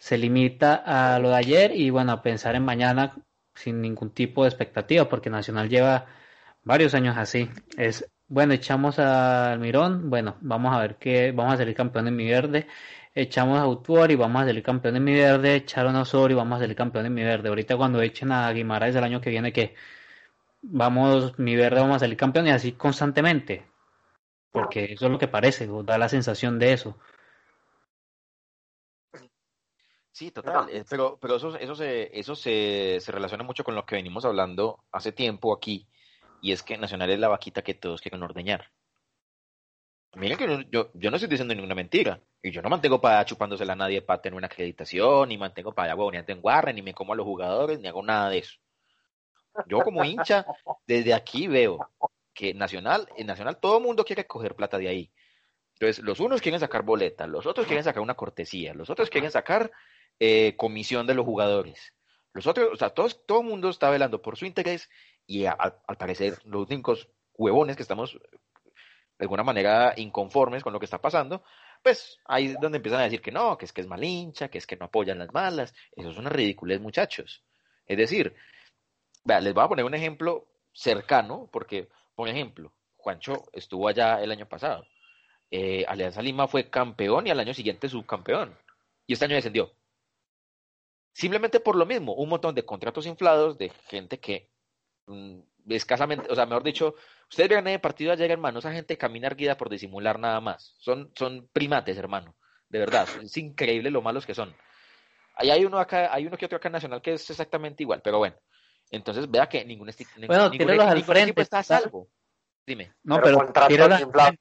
[0.00, 3.14] se limita a lo de ayer y bueno, a pensar en mañana
[3.54, 6.06] sin ningún tipo de expectativa, porque Nacional lleva
[6.64, 7.50] varios años así.
[7.76, 12.16] Es, bueno, echamos al Mirón, bueno, vamos a ver qué, vamos a salir campeón en
[12.16, 12.66] mi verde,
[13.14, 16.38] echamos a Utuor y vamos a salir campeón en mi verde, echaron a Osorio y
[16.38, 17.48] vamos a salir campeón en mi verde.
[17.48, 19.74] Ahorita cuando echen a Guimaraes el año que viene que
[20.62, 23.66] vamos, mi verde vamos a salir campeón y así constantemente.
[24.52, 26.98] Porque eso es lo que parece, da la sensación de eso.
[30.12, 33.86] Sí, total, eh, pero, pero eso, eso, se, eso se, se relaciona mucho con lo
[33.86, 35.86] que venimos hablando hace tiempo aquí,
[36.42, 38.70] y es que Nacional es la vaquita que todos quieren ordeñar.
[40.14, 43.74] Miren que yo, yo no estoy diciendo ninguna mentira, y yo no mantengo para chupándosela
[43.74, 46.94] a nadie para tener una acreditación, ni mantengo para agua, ni en guarra, ni me
[46.94, 48.58] como a los jugadores, ni hago nada de eso.
[49.66, 50.46] Yo como hincha,
[50.86, 51.90] desde aquí veo
[52.32, 55.12] que Nacional, en Nacional todo el mundo quiere coger plata de ahí.
[55.74, 59.30] Entonces, los unos quieren sacar boletas, los otros quieren sacar una cortesía, los otros quieren
[59.30, 59.70] sacar
[60.18, 61.94] eh, comisión de los jugadores.
[62.32, 64.88] Los otros, o sea, todo, todo el mundo está velando por su interés
[65.26, 68.18] y al parecer los únicos huevones que estamos
[69.20, 71.42] de alguna manera inconformes con lo que está pasando,
[71.82, 74.48] pues ahí es donde empiezan a decir que no, que es que es mal hincha,
[74.48, 75.74] que es que no apoyan las malas.
[75.94, 77.44] Eso es una ridiculez, muchachos.
[77.84, 78.34] Es decir,
[79.26, 84.48] les voy a poner un ejemplo cercano, porque, por ejemplo, Juancho estuvo allá el año
[84.48, 84.86] pasado.
[85.50, 88.56] Eh, Alianza Lima fue campeón y al año siguiente subcampeón.
[89.06, 89.70] Y este año descendió.
[91.12, 94.48] Simplemente por lo mismo, un montón de contratos inflados de gente que
[95.06, 96.94] mm, escasamente, o sea, mejor dicho,
[97.28, 100.74] ustedes vean el partido ayer, hermano, esa gente camina erguida por disimular nada más.
[100.78, 102.36] Son, son primates, hermano.
[102.68, 104.54] De verdad, es increíble lo malos que son.
[105.34, 108.00] Ahí hay uno acá, hay uno que otro acá en Nacional que es exactamente igual,
[108.02, 108.36] pero bueno.
[108.90, 109.90] Entonces vea que ningún,
[110.26, 112.08] bueno, ningún, al frente, está a salvo.
[112.66, 112.92] Dime.
[113.02, 114.36] No, pero, contratos inflados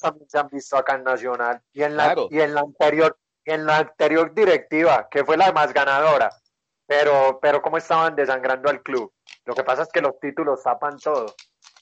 [0.00, 3.66] también se han visto acá en Nacional y en la, y en la anterior en
[3.66, 6.30] la anterior directiva, que fue la más ganadora,
[6.90, 9.12] pero, pero cómo estaban desangrando al club.
[9.44, 11.32] Lo que pasa es que los títulos tapan todo.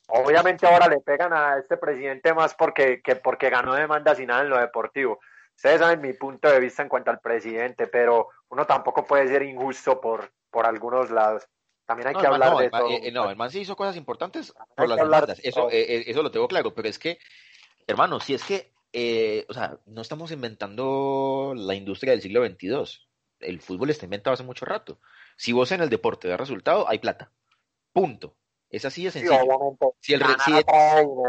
[0.08, 4.42] Obviamente ahora le pegan a este presidente más porque, que porque ganó demandas y nada
[4.42, 5.18] en lo deportivo.
[5.56, 9.42] Ustedes saben mi punto de vista en cuanto al presidente, pero uno tampoco puede ser
[9.44, 11.48] injusto por, por algunos lados.
[11.86, 12.88] También hay que hablar de eso.
[12.90, 15.40] Eh, no, el man sí hizo cosas importantes por las demandas.
[15.42, 17.18] Eso, eh, eh, eso lo tengo claro, pero es que,
[17.86, 23.07] hermano, si es que eh, o sea, no estamos inventando la industria del siglo XXII.
[23.40, 25.00] El fútbol está inventado hace mucho rato.
[25.36, 27.32] Si vos en el deporte das resultado, hay plata.
[27.92, 28.36] Punto.
[28.70, 29.38] Es así de sencillo.
[30.00, 30.22] si, el,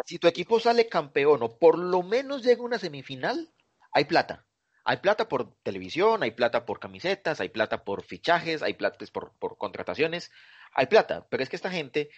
[0.06, 3.54] si, tu equipo sale campeón o por lo menos llega a una semifinal,
[3.91, 4.45] hay plata.
[4.84, 9.34] Hay plata por televisión, hay plata por camisetas, hay plata por fichajes, hay plata por,
[9.38, 10.32] por contrataciones,
[10.74, 11.28] hay plata.
[11.30, 12.10] Pero es que esta gente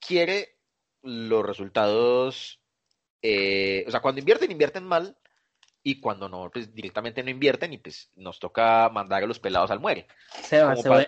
[0.00, 0.58] quiere
[1.02, 2.60] los resultados
[3.28, 5.16] eh, o sea, cuando invierten, invierten mal,
[5.88, 9.70] y cuando no, pues directamente no invierten y pues nos toca mandar a los pelados
[9.70, 10.08] al muere.
[10.42, 11.06] Se va, se va,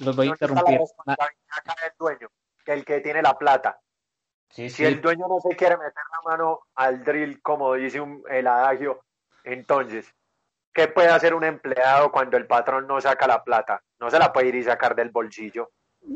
[0.00, 0.80] Los voy a interrumpir.
[0.80, 2.28] el dueño,
[2.64, 3.78] que el que tiene la plata.
[4.48, 8.44] si el dueño no se quiere meter la mano al drill, como dice un, el
[8.48, 9.04] adagio,
[9.44, 10.12] entonces,
[10.74, 13.84] ¿qué puede hacer un empleado cuando el patrón no saca la plata?
[14.00, 15.70] No se la puede ir y sacar del bolsillo.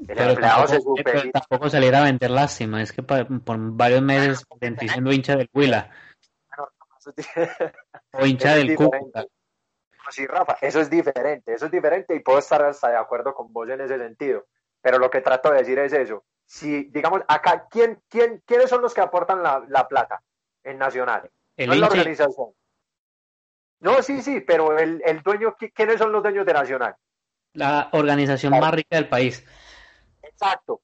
[0.09, 4.77] El empleado se pero tampoco salir a vender lástima, es que por, varios meses bueno,
[4.81, 5.93] siendo hincha del Huila.
[8.13, 9.25] O hincha del Cúcuta.
[10.11, 13.53] Sí, Rafa, eso es diferente, eso es diferente y puedo estar hasta de acuerdo con
[13.53, 14.47] vos en ese sentido.
[14.81, 16.25] Pero lo que trato de decir es eso.
[16.45, 20.23] Si, digamos, acá, ¿quién, quién, ¿quiénes son los que aportan la, la plata
[20.63, 21.29] en Nacional?
[21.57, 22.55] El no la organización.
[23.81, 26.95] No, sí, sí, pero el, el dueño, ¿quiénes son los dueños de Nacional?
[27.53, 29.45] La organización más rica del país.
[30.23, 30.83] Exacto.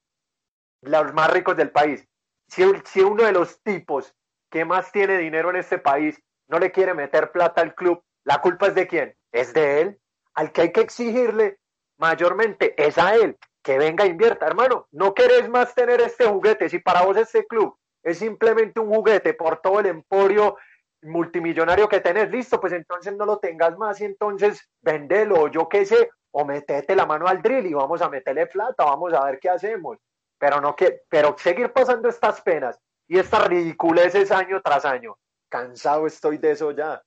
[0.80, 2.04] Los más ricos del país.
[2.48, 4.14] Si, si uno de los tipos
[4.52, 8.42] que más tiene dinero en este país no le quiere meter plata al club, ¿la
[8.42, 9.16] culpa es de quién?
[9.32, 10.00] Es de él.
[10.34, 11.58] Al que hay que exigirle
[11.96, 13.38] mayormente es a él.
[13.62, 14.86] Que venga e invierta, hermano.
[14.90, 16.68] No querés más tener este juguete.
[16.68, 20.56] Si para vos este club es simplemente un juguete por todo el emporio
[21.00, 25.86] multimillonario que tenés, listo, pues entonces no lo tengas más y entonces vendelo, yo qué
[25.86, 29.40] sé, o metete la mano al drill y vamos a meterle plata, vamos a ver
[29.40, 29.98] qué hacemos.
[30.38, 32.78] Pero no que, pero seguir pasando estas penas
[33.12, 35.18] y estas ridiculeces año tras año.
[35.50, 37.02] Cansado estoy de eso ya.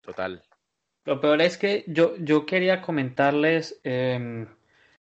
[0.00, 0.40] Total.
[1.04, 4.46] Lo peor es que yo, yo quería comentarles, em,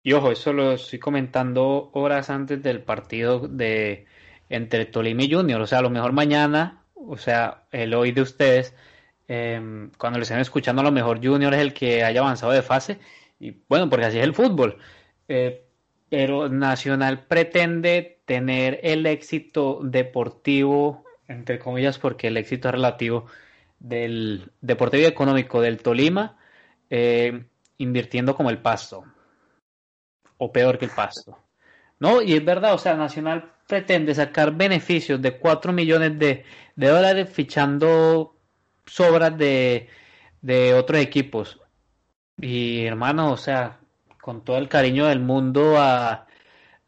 [0.03, 4.07] y ojo, eso lo estoy comentando horas antes del partido de
[4.49, 5.61] entre Tolima y Junior.
[5.61, 8.75] O sea, a lo mejor mañana, o sea, el hoy de ustedes,
[9.29, 12.61] em, cuando lo estén escuchando, a lo mejor Junior es el que haya avanzado de
[12.61, 12.99] fase
[13.39, 14.77] y bueno, porque así es el fútbol.
[15.29, 15.63] Eh,
[16.09, 23.25] pero Nacional pretende tener el éxito deportivo, entre comillas, porque el éxito es relativo,
[23.79, 26.37] del Deportivo Económico del Tolima
[26.91, 27.45] eh,
[27.79, 29.03] invirtiendo como el pasto,
[30.37, 31.39] o peor que el pasto.
[31.97, 37.31] No, y es verdad, o sea, Nacional pretende sacar beneficios de 4 millones de, dólares
[37.31, 38.35] fichando
[38.85, 39.89] sobras de,
[40.39, 41.59] de otros equipos.
[42.37, 43.79] Y hermano, o sea,
[44.21, 46.27] con todo el cariño del mundo a,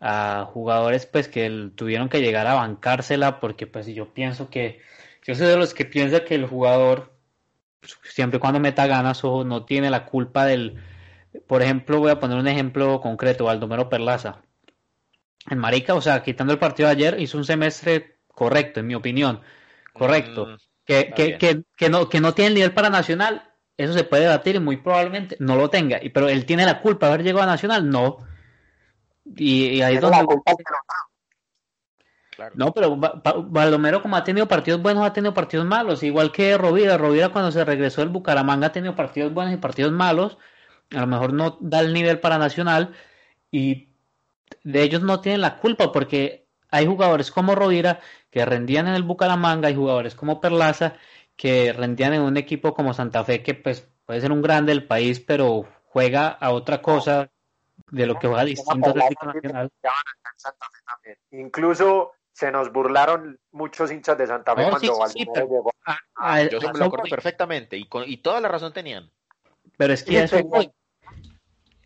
[0.01, 4.81] a jugadores pues que tuvieron que llegar a bancársela porque pues yo pienso que
[5.23, 7.13] yo soy de los que piensa que el jugador
[8.03, 10.81] siempre y cuando meta ganas o no tiene la culpa del
[11.45, 14.41] por ejemplo voy a poner un ejemplo concreto Baldomero Perlaza.
[15.49, 18.95] En Marica o sea quitando el partido de ayer hizo un semestre correcto en mi
[18.95, 19.41] opinión
[19.93, 20.47] correcto.
[20.47, 24.03] Mm, que, que, que, que, no que no tiene el nivel para Nacional eso se
[24.03, 27.13] puede debatir y muy probablemente no lo tenga y pero él tiene la culpa de
[27.13, 28.30] haber llegado a Nacional no
[29.25, 30.25] y, ahí es donde
[32.55, 36.97] no, pero Baldomero como ha tenido partidos buenos, ha tenido partidos malos, igual que Rovira.
[36.97, 40.37] Rovira cuando se regresó del Bucaramanga ha tenido partidos buenos y partidos malos.
[40.91, 42.95] A lo mejor no da el nivel para Nacional.
[43.51, 43.89] Y
[44.63, 49.03] de ellos no tienen la culpa porque hay jugadores como Rovira que rendían en el
[49.03, 50.95] Bucaramanga, hay jugadores como Perlaza
[51.35, 54.85] que rendían en un equipo como Santa Fe que pues puede ser un grande del
[54.85, 57.29] país, pero juega a otra cosa
[57.89, 59.69] de lo que juega distinto del nacional.
[61.31, 65.71] Incluso se nos burlaron muchos hinchas de Santa Fe cuando sí, llegó.
[66.51, 69.11] Yo se lo acuerdo perfectamente y, con, y toda la razón tenían.
[69.77, 70.37] Pero es que eso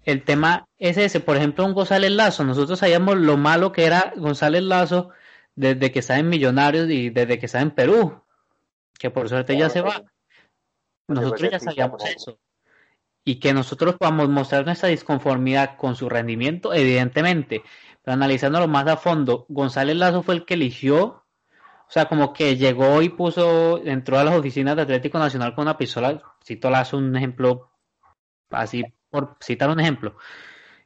[0.06, 1.20] el tema es ese.
[1.20, 2.44] Por ejemplo, un González Lazo.
[2.44, 5.10] Nosotros sabíamos lo malo que era González Lazo
[5.56, 8.22] desde que está en Millonarios y desde que está en Perú.
[9.00, 10.04] Que por suerte ya se va.
[11.08, 12.40] Nosotros ya sabíamos eso.
[13.26, 17.64] Y que nosotros podamos mostrar nuestra disconformidad con su rendimiento, evidentemente.
[18.04, 21.02] Pero analizándolo más a fondo, González Lazo fue el que eligió,
[21.88, 25.64] o sea, como que llegó y puso, entró a las oficinas de Atlético Nacional con
[25.64, 27.72] una pistola, cito Lazo un ejemplo,
[28.52, 30.18] así por citar un ejemplo,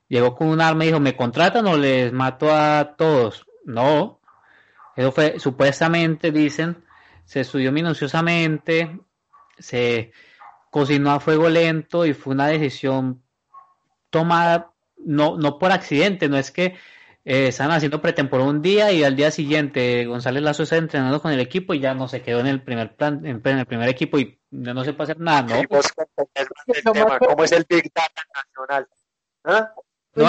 [0.08, 3.46] llegó con un arma y dijo, ¿me contratan o les mato a todos?
[3.66, 4.22] No,
[4.96, 6.86] eso fue, supuestamente dicen,
[7.26, 9.00] se estudió minuciosamente,
[9.58, 10.12] se
[10.70, 13.24] cocinó a fuego lento y fue una decisión
[14.10, 16.76] tomada no, no por accidente, no es que
[17.26, 21.32] eh, estaban haciendo pretemporada un día y al día siguiente González Lazo está entrenando con
[21.32, 24.18] el equipo y ya no se quedó en el primer plan, en, el primer equipo
[24.20, 25.62] y ya no se puede hacer nada, ¿no?
[25.68, 28.88] ¿Cómo es el Big Data nacional?
[29.44, 29.74] ¿Ah?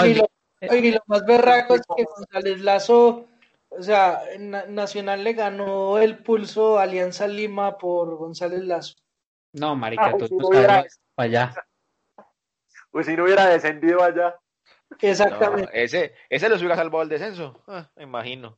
[0.05, 0.29] y, lo,
[0.61, 3.25] y, lo, más berraco es que González Lazo,
[3.69, 8.95] o sea, Nacional le ganó el pulso a Alianza Lima por González Lazo.
[9.53, 10.85] No, marica, ah, tú si no hubiera,
[11.17, 11.53] allá.
[12.89, 14.35] Pues si no hubiera descendido allá.
[14.99, 15.69] Exactamente.
[15.73, 18.57] ese, ese les hubiera salvado el descenso, ah, me imagino.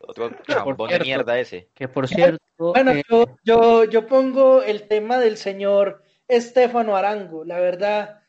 [0.00, 1.70] Otro chambón de mierda ese.
[1.74, 2.38] Que por cierto.
[2.56, 8.22] Bueno, eh, yo, yo, yo pongo el tema del señor Estefano Arango, la verdad.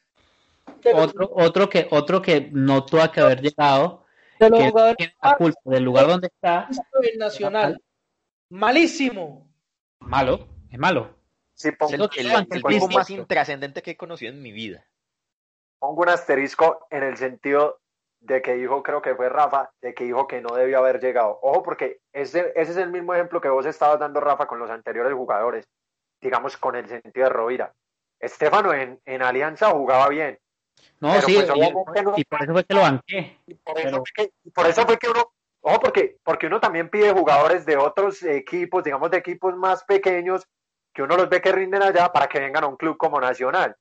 [0.94, 4.06] Otro, otro que, otro que no tuvo que haber llegado,
[4.40, 6.68] que la culpa del lugar donde está.
[7.02, 7.82] El Nacional.
[8.50, 9.48] Malísimo.
[10.00, 11.19] Malo, es malo.
[11.60, 12.02] Sí, el,
[12.52, 14.86] el, más intrascendente que he conocido en mi vida
[15.80, 17.80] pongo un asterisco en el sentido
[18.20, 21.40] de que dijo, creo que fue Rafa, de que dijo que no debió haber llegado.
[21.42, 24.70] Ojo, porque ese, ese es el mismo ejemplo que vos estabas dando, Rafa, con los
[24.70, 25.66] anteriores jugadores,
[26.22, 27.74] digamos, con el sentido de Rovira.
[28.20, 30.38] Estefano en, en Alianza jugaba bien.
[31.00, 31.50] No, sí, pues,
[32.18, 33.40] y, por eso fue que lo banqué.
[33.48, 38.22] Y por, eso fue que, uno, ojo, porque, porque uno también pide jugadores de otros
[38.24, 40.46] equipos, digamos, de equipos más pequeños,
[41.00, 43.74] que uno los ve que rinden allá para que vengan a un club como Nacional.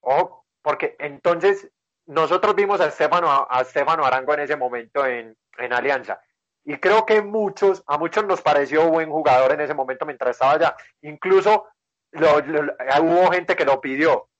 [0.00, 1.70] Ojo, porque entonces
[2.06, 6.18] nosotros vimos a Estefano, a Estefano Arango en ese momento en, en Alianza.
[6.64, 10.52] Y creo que muchos, a muchos nos pareció buen jugador en ese momento mientras estaba
[10.52, 10.76] allá.
[11.02, 11.66] Incluso
[12.10, 14.30] hubo gente que lo pidió.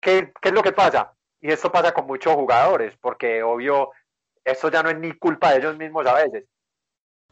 [0.00, 1.12] ¿Qué, ¿Qué es lo que pasa?
[1.42, 3.90] Y esto pasa con muchos jugadores, porque obvio,
[4.42, 6.46] esto ya no es ni culpa de ellos mismos a veces.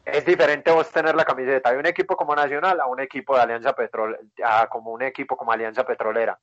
[0.05, 3.41] Es diferente vos tener la camiseta de un equipo como Nacional a un equipo de
[3.41, 4.19] Alianza Petrolera,
[4.69, 6.39] como un equipo como Alianza Petrolera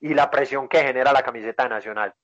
[0.00, 2.14] y la presión que genera la camiseta nacional.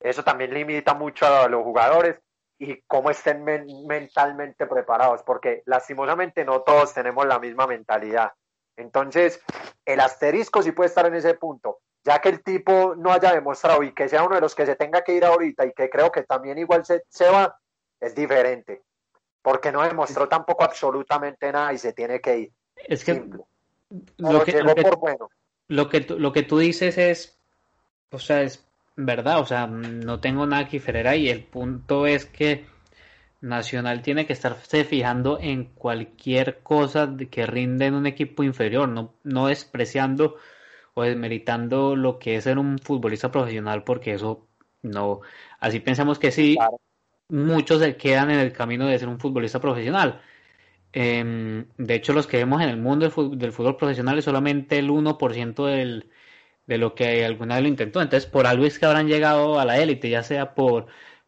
[0.00, 2.18] Eso también limita mucho a los jugadores
[2.58, 3.44] y cómo estén
[3.86, 8.32] mentalmente preparados, porque lastimosamente no todos tenemos la misma mentalidad.
[8.76, 9.40] Entonces,
[9.84, 13.82] el asterisco sí puede estar en ese punto, ya que el tipo no haya demostrado
[13.82, 16.10] y que sea uno de los que se tenga que ir ahorita y que creo
[16.10, 17.56] que también igual se, se va,
[18.00, 18.82] es diferente,
[19.42, 22.52] porque no demostró tampoco absolutamente nada y se tiene que ir.
[22.76, 23.24] Es que
[24.18, 25.30] lo que, llegó por bueno
[25.70, 27.38] lo que, lo que tú dices es,
[28.10, 28.66] o sea, es
[28.96, 31.28] verdad, o sea, no tengo nada que diferir ahí.
[31.28, 32.66] El punto es que
[33.40, 39.14] Nacional tiene que estarse fijando en cualquier cosa que rinde en un equipo inferior, no,
[39.22, 40.36] no despreciando
[40.94, 44.48] o desmeritando lo que es ser un futbolista profesional, porque eso
[44.82, 45.20] no,
[45.60, 46.58] así pensamos que sí,
[47.30, 50.20] muchos se quedan en el camino de ser un futbolista profesional.
[50.92, 54.24] Em, de hecho, los que vemos en el mundo del fútbol, del fútbol profesional es
[54.24, 56.10] solamente el 1% del,
[56.66, 58.00] de lo que alguna vez lo intentó.
[58.02, 60.86] Entonces, por algo es que habrán llegado a la élite, ya sea por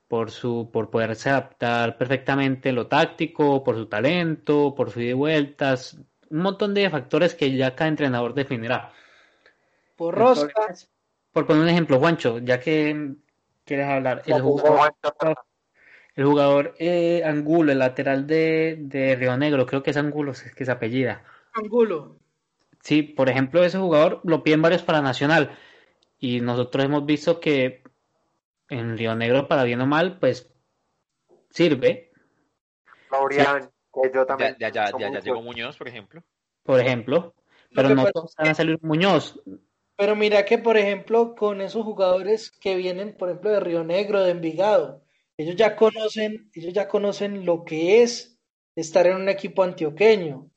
[0.08, 5.14] por su por poderse adaptar perfectamente lo táctico, por su talento, por su ida y
[5.14, 5.96] vueltas,
[6.28, 8.92] un montón de factores que ya cada entrenador definirá.
[9.96, 10.74] Por rosca.
[11.32, 13.14] Por poner un ejemplo, Juancho, ya que
[13.64, 14.92] quieres hablar, el jugador,
[16.14, 20.54] el jugador eh, Angulo, el lateral de, de Río Negro, creo que es Angulo, es
[20.54, 21.24] que es apellida.
[21.54, 22.18] Angulo.
[22.80, 25.56] Sí, por ejemplo, ese jugador lo piden varios para Nacional
[26.18, 27.82] y nosotros hemos visto que
[28.68, 30.50] en Río Negro, para bien o mal, pues
[31.50, 32.10] sirve.
[33.10, 34.56] Que yo también.
[34.58, 36.22] Ya, ya, ya, ya, llegó Muñoz, por ejemplo.
[36.62, 37.34] Por ejemplo.
[37.74, 39.40] Pero no todos van a salir Muñoz.
[39.96, 44.22] Pero mira que, por ejemplo, con esos jugadores que vienen, por ejemplo, de Río Negro,
[44.22, 45.02] de Envigado,
[45.36, 48.38] ellos ya conocen, ellos ya conocen lo que es
[48.76, 50.50] estar en un equipo antioqueño.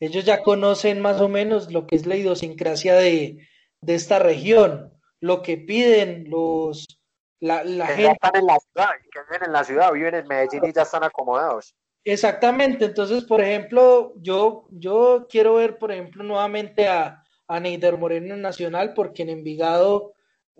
[0.00, 3.46] Ellos ya conocen más o menos lo que es la idiosincrasia de,
[3.80, 7.00] de esta región, lo que piden los,
[7.40, 8.02] la, la que gente...
[8.04, 10.82] ya están en la ciudad, que viven en la ciudad, viven en Medellín y ya
[10.82, 11.74] están acomodados.
[12.04, 18.34] Exactamente, entonces, por ejemplo, yo, yo quiero ver, por ejemplo, nuevamente a, a Neider Moreno
[18.34, 20.14] en Nacional, porque en Envigado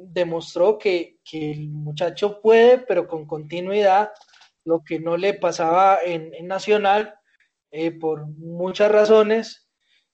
[0.04, 4.10] demostró que, que el muchacho puede, pero con continuidad,
[4.64, 7.14] lo que no le pasaba en, en Nacional,
[7.70, 9.68] eh, por muchas razones,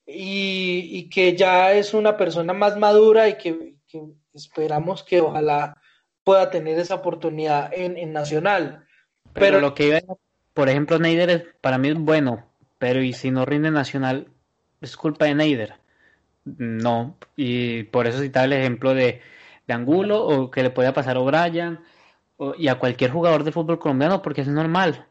[0.07, 5.77] y, y, que ya es una persona más madura y que, que esperamos que ojalá
[6.25, 8.87] pueda tener esa oportunidad en, en Nacional.
[9.35, 10.01] Pero, pero, lo que iba,
[10.55, 12.47] por ejemplo, Neider para mí es bueno,
[12.79, 14.29] pero y si no rinde Nacional,
[14.81, 15.75] es culpa de Neider.
[16.45, 19.21] No, y por eso citaba el ejemplo de,
[19.69, 21.79] de Angulo o que le podía pasar a O'Brien
[22.57, 25.07] y a cualquier jugador de fútbol colombiano porque es normal.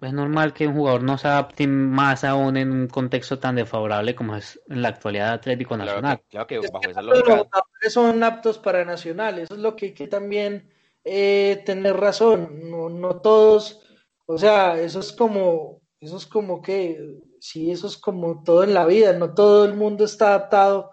[0.00, 4.14] Es normal que un jugador no se adapte más aún en un contexto tan desfavorable
[4.14, 6.22] como es en la actualidad de Atlético Nacional.
[6.30, 7.28] Claro que, claro que bajo esa lógica...
[7.28, 10.70] Los jugadores son aptos para Nacional, eso es lo que hay que también
[11.04, 13.82] eh, tener razón, no, no todos,
[14.24, 18.72] o sea, eso es como, eso es como que, sí, eso es como todo en
[18.72, 20.92] la vida, no todo el mundo está adaptado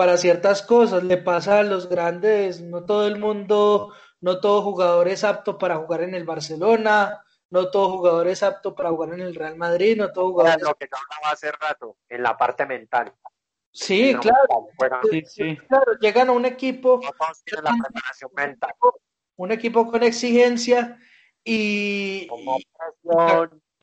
[0.00, 3.92] para ciertas cosas, le pasa a los grandes, no todo el mundo,
[4.22, 8.74] no todo jugador es apto para jugar en el Barcelona, no todo jugador es apto
[8.74, 10.56] para jugar en el Real Madrid, no todo jugador.
[10.56, 10.62] Es...
[10.62, 13.12] Lo que hablaba hace rato, en la parte mental.
[13.72, 15.02] Sí, no, claro.
[15.10, 15.58] Sí, sí.
[15.68, 15.92] claro.
[16.00, 16.98] Llegan a un equipo.
[17.04, 18.72] No todos tienen la preparación mental.
[19.36, 20.98] Un equipo con exigencia
[21.44, 22.26] y.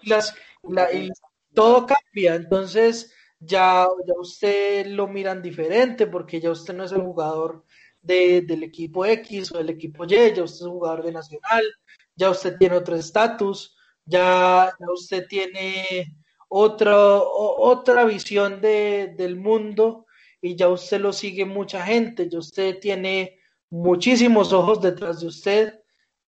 [0.01, 1.11] y las, la, y
[1.53, 2.33] todo cambia.
[2.33, 7.65] Entonces, ya, ya usted lo miran diferente porque ya usted no es el jugador
[8.01, 11.63] de, del equipo X o del equipo Y, ya usted es un jugador de Nacional
[12.17, 16.15] ya usted tiene otro estatus, ya, usted tiene
[16.49, 20.07] otro, otra visión de, del mundo
[20.41, 25.79] y ya usted lo sigue mucha gente, ya usted tiene muchísimos ojos detrás de usted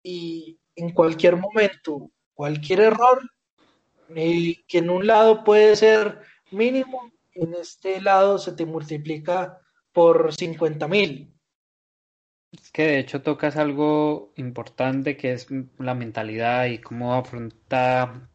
[0.02, 3.20] y en cualquier momento, cualquier error,
[4.14, 6.20] eh, que en un lado puede ser
[6.50, 9.60] mínimo, en este lado se te multiplica
[9.92, 11.32] por 50 mil.
[12.52, 18.28] Es que de hecho tocas algo importante que es la mentalidad y cómo afronta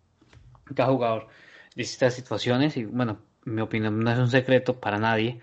[0.75, 1.27] cada jugador
[1.75, 5.41] distintas situaciones y bueno, mi opinión no es un secreto para nadie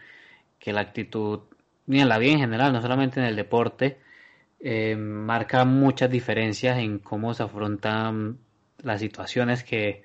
[0.58, 1.40] que la actitud,
[1.86, 4.00] ni en la vida en general, no solamente en el deporte,
[4.60, 8.38] eh, marca muchas diferencias en cómo se afrontan
[8.82, 10.04] las situaciones que,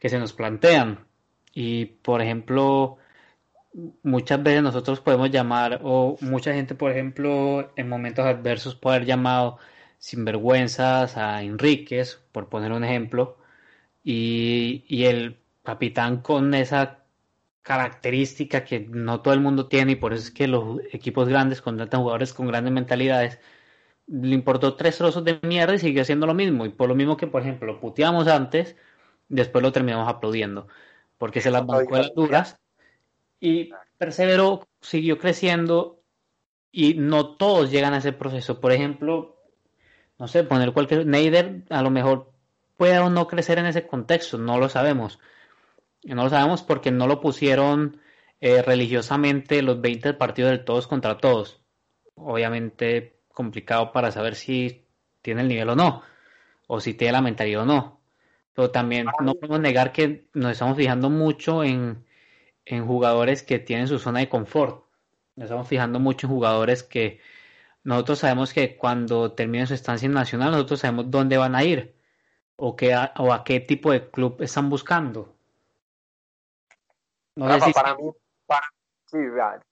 [0.00, 1.06] que se nos plantean.
[1.52, 2.98] Y por ejemplo,
[4.02, 9.08] muchas veces nosotros podemos llamar, o mucha gente, por ejemplo, en momentos adversos puede haber
[9.08, 9.58] llamado
[9.98, 13.38] sinvergüenzas a Enríquez, por poner un ejemplo,
[14.04, 17.04] y, y el capitán con esa
[17.62, 21.62] característica que no todo el mundo tiene y por eso es que los equipos grandes
[21.62, 23.38] contratan jugadores con grandes mentalidades
[24.08, 26.66] le importó tres trozos de mierda y siguió haciendo lo mismo.
[26.66, 28.76] Y por lo mismo que por ejemplo lo puteamos antes
[29.28, 30.68] después lo terminamos aplaudiendo
[31.22, 32.58] porque se las bancó de las duras
[33.38, 36.02] y perseveró, siguió creciendo
[36.72, 38.60] y no todos llegan a ese proceso.
[38.60, 39.36] Por ejemplo,
[40.18, 41.06] no sé, poner cualquier...
[41.06, 42.32] Neider a lo mejor
[42.76, 45.20] puede o no crecer en ese contexto, no lo sabemos.
[46.02, 48.00] No lo sabemos porque no lo pusieron
[48.40, 51.62] eh, religiosamente los 20 partidos del todos contra todos.
[52.16, 54.88] Obviamente complicado para saber si
[55.20, 56.02] tiene el nivel o no,
[56.66, 58.01] o si tiene la mentalidad o no.
[58.54, 62.04] Pero también no podemos negar que nos estamos fijando mucho en,
[62.64, 64.84] en jugadores que tienen su zona de confort.
[65.36, 67.20] Nos estamos fijando mucho en jugadores que
[67.84, 71.96] nosotros sabemos que cuando terminen su estancia en Nacional, nosotros sabemos dónde van a ir
[72.56, 75.34] o, qué, o a qué tipo de club están buscando.
[77.34, 77.72] No sé si...
[77.72, 78.10] para mí,
[78.46, 78.66] para,
[79.06, 79.18] sí,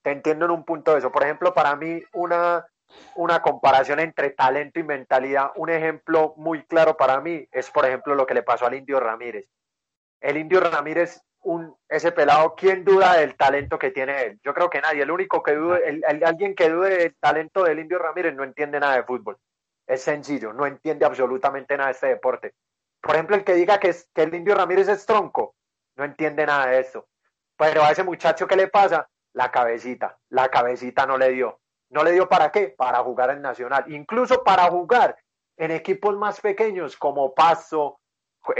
[0.02, 1.12] te entiendo en un punto de eso.
[1.12, 2.66] Por ejemplo, para mí, una,
[3.14, 8.14] una comparación entre talento y mentalidad, un ejemplo muy claro para mí es, por ejemplo,
[8.14, 9.46] lo que le pasó al Indio Ramírez.
[10.20, 14.40] El Indio Ramírez un, ese pelado, ¿quién duda del talento que tiene él?
[14.44, 15.02] Yo creo que nadie.
[15.02, 18.78] El único que dude, el, alguien que dude del talento del Indio Ramírez no entiende
[18.78, 19.38] nada de fútbol.
[19.86, 22.54] Es sencillo, no entiende absolutamente nada de este deporte.
[23.00, 25.54] Por ejemplo, el que diga que, es, que el Indio Ramírez es tronco,
[25.96, 27.08] no entiende nada de eso.
[27.56, 29.08] Pero a ese muchacho, ¿qué le pasa?
[29.32, 30.18] La cabecita.
[30.28, 31.60] La cabecita no le dio.
[31.90, 32.68] ¿No le dio para qué?
[32.68, 33.84] Para jugar en Nacional.
[33.88, 35.16] Incluso para jugar
[35.56, 38.00] en equipos más pequeños como Paso,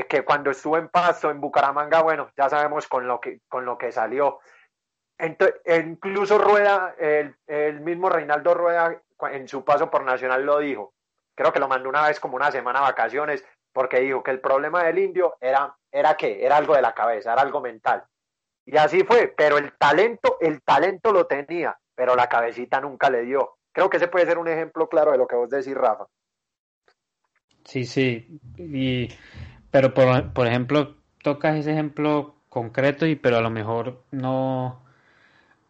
[0.09, 3.78] que cuando estuvo en Paso, en Bucaramanga, bueno, ya sabemos con lo que, con lo
[3.78, 4.41] que salió.
[5.16, 9.01] Entonces, incluso Rueda, el, el, mismo Reinaldo Rueda,
[9.31, 10.95] en su paso por Nacional lo dijo.
[11.37, 14.41] Creo que lo mandó una vez como una semana a vacaciones, porque dijo que el
[14.41, 18.05] problema del indio era, era qué, era algo de la cabeza, era algo mental.
[18.66, 23.26] Y así fue, pero el talento, el talento lo tenía, pero la cabecita nunca le
[23.26, 23.59] dio.
[23.72, 26.07] Creo que ese puede ser un ejemplo claro de lo que vos decís, Rafa.
[27.66, 29.07] Sí, sí, y
[29.70, 34.80] pero por, por ejemplo, tocas ese ejemplo concreto y pero a lo mejor no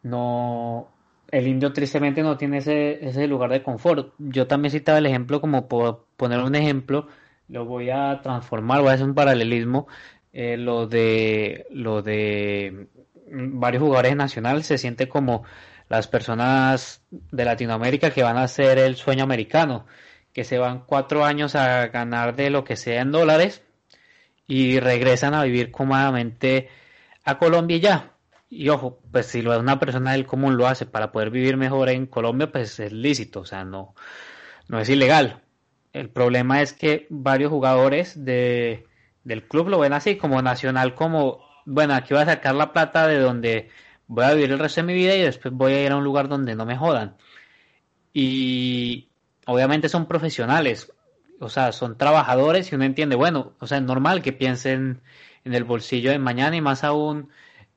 [0.04, 0.92] no
[1.32, 4.14] el indio tristemente no tiene ese, ese lugar de confort.
[4.18, 7.08] Yo también citaba el ejemplo como por poner un ejemplo,
[7.48, 9.88] lo voy a transformar, voy a hacer un paralelismo,
[10.32, 12.86] eh, lo de lo de
[13.32, 15.42] varios jugadores nacionales se siente como
[15.91, 19.86] las personas de Latinoamérica que van a hacer el sueño americano,
[20.32, 23.62] que se van cuatro años a ganar de lo que sea en dólares
[24.47, 26.68] y regresan a vivir cómodamente
[27.24, 28.12] a Colombia y ya.
[28.49, 31.88] Y ojo, pues si lo una persona del común lo hace para poder vivir mejor
[31.88, 33.95] en Colombia, pues es lícito, o sea, no,
[34.68, 35.43] no es ilegal.
[35.93, 38.86] El problema es que varios jugadores de,
[39.24, 43.09] del club lo ven así, como nacional, como, bueno, aquí voy a sacar la plata
[43.09, 43.70] de donde
[44.11, 46.02] voy a vivir el resto de mi vida y después voy a ir a un
[46.02, 47.16] lugar donde no me jodan.
[48.12, 49.08] Y
[49.46, 50.92] obviamente son profesionales,
[51.38, 55.00] o sea, son trabajadores y uno entiende, bueno, o sea, es normal que piensen
[55.44, 57.28] en el bolsillo de mañana y más aún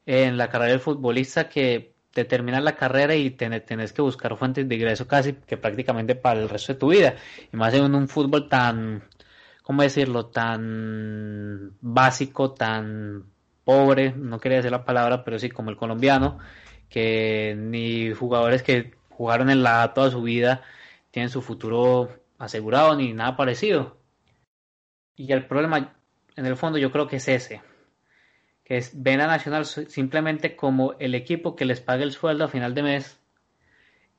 [0.08, 4.68] en la carrera del futbolista que te terminas la carrera y tenés que buscar fuentes
[4.68, 7.16] de ingreso casi que prácticamente para el resto de tu vida.
[7.52, 9.04] Y más en un fútbol tan,
[9.62, 13.33] ¿cómo decirlo?, tan básico, tan
[13.64, 16.40] pobre, no quería decir la palabra, pero sí como el colombiano,
[16.90, 20.64] que ni jugadores que jugaron en la toda su vida
[21.12, 23.98] tienen su futuro asegurado ni nada parecido.
[25.16, 25.96] Y el problema,
[26.36, 27.62] en el fondo, yo creo que es ese.
[28.64, 32.48] Que es, ven a Nacional simplemente como el equipo que les paga el sueldo a
[32.48, 33.20] final de mes.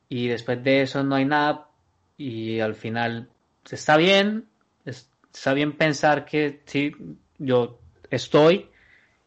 [0.08, 1.68] Y después de eso no hay nada.
[2.16, 3.28] Y al final
[3.68, 4.46] está bien.
[4.84, 6.92] Está bien pensar que sí,
[7.38, 7.80] yo
[8.10, 8.70] estoy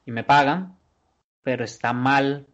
[0.08, 0.76] y me pagan.
[1.44, 2.48] Pero está mal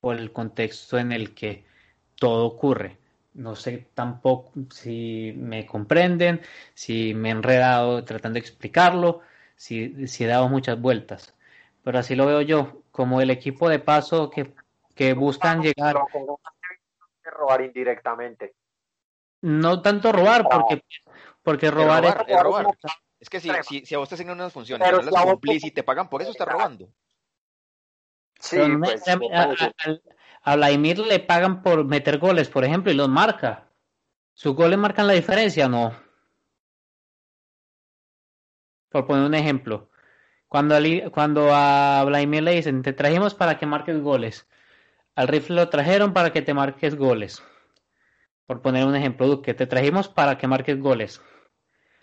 [0.00, 1.66] por el contexto en el que
[2.14, 2.96] todo ocurre.
[3.34, 6.40] No sé tampoco si me comprenden,
[6.74, 9.20] si me he enredado tratando de explicarlo,
[9.54, 11.34] si, si he dado muchas vueltas.
[11.84, 14.52] Pero así lo veo yo, como el equipo de paso que,
[14.94, 15.96] que buscan llegar.
[17.24, 18.54] robar indirectamente.
[19.42, 20.82] No tanto robar, porque,
[21.42, 22.66] porque robar, es, robar.
[22.66, 22.92] Es
[23.28, 25.70] que si, si, si, a vos te asignan unas funciones, pero no las cumplís y
[25.70, 26.88] te pagan por eso, estás robando.
[28.38, 29.02] Sí, pues,
[30.42, 33.68] a Vladimir le pagan por meter goles, por ejemplo, y los marca.
[34.32, 35.68] ¿Sus goles marcan la diferencia?
[35.68, 35.94] No.
[38.88, 39.90] Por poner un ejemplo.
[40.48, 40.76] Cuando,
[41.12, 44.48] cuando a Vladimir le dicen, te trajimos para que marques goles.
[45.14, 47.42] Al rifle lo trajeron para que te marques goles.
[48.46, 51.20] Por poner un ejemplo, que te trajimos para que marques goles.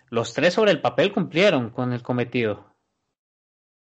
[0.09, 2.73] Los tres sobre el papel cumplieron con el cometido.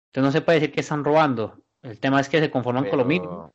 [0.08, 1.60] Entonces no se puede decir que están robando.
[1.82, 3.54] El tema es que se conforman con lo mínimo.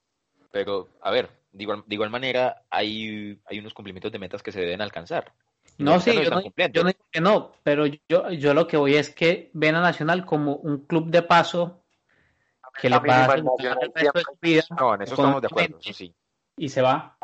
[0.53, 4.81] Pero, a ver, de igual, manera, hay, hay unos cumplimientos de metas que se deben
[4.81, 5.33] alcanzar.
[5.79, 9.11] No, sí, yo no, yo digo que no, pero yo, yo lo que voy es
[9.11, 11.85] que ven a Nacional como un club de paso
[12.81, 14.63] que le va a el resto de su vida.
[14.79, 16.15] No, en eso estamos de acuerdo, sí.
[16.57, 17.17] Y se va.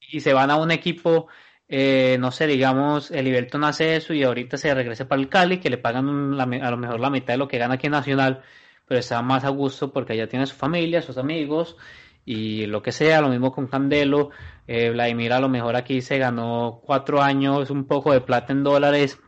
[0.00, 1.28] Y se van a un equipo,
[1.68, 5.58] eh, no sé, digamos, el Iberton hace eso y ahorita se regresa para el Cali,
[5.58, 8.42] que le pagan a lo mejor la mitad de lo que gana aquí en Nacional,
[8.86, 11.76] pero está más a gusto porque allá tiene su familia, sus amigos,
[12.24, 14.30] y lo que sea, lo mismo con Candelo,
[14.66, 18.62] eh, Vladimir a lo mejor aquí se ganó cuatro años, un poco de plata en
[18.64, 19.18] dólares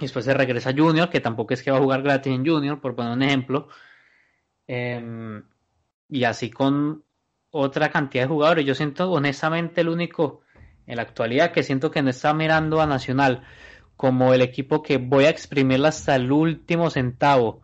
[0.00, 2.94] después se regresa Junior, que tampoco es que va a jugar gratis en Junior, por
[2.94, 3.68] poner un ejemplo.
[4.66, 5.42] Em,
[6.08, 7.04] y así con
[7.50, 8.66] otra cantidad de jugadores.
[8.66, 10.42] Yo siento honestamente el único
[10.88, 13.44] en la actualidad que siento que no está mirando a Nacional
[13.96, 17.62] como el equipo que voy a exprimirla hasta el último centavo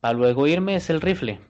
[0.00, 1.40] para luego irme es el rifle.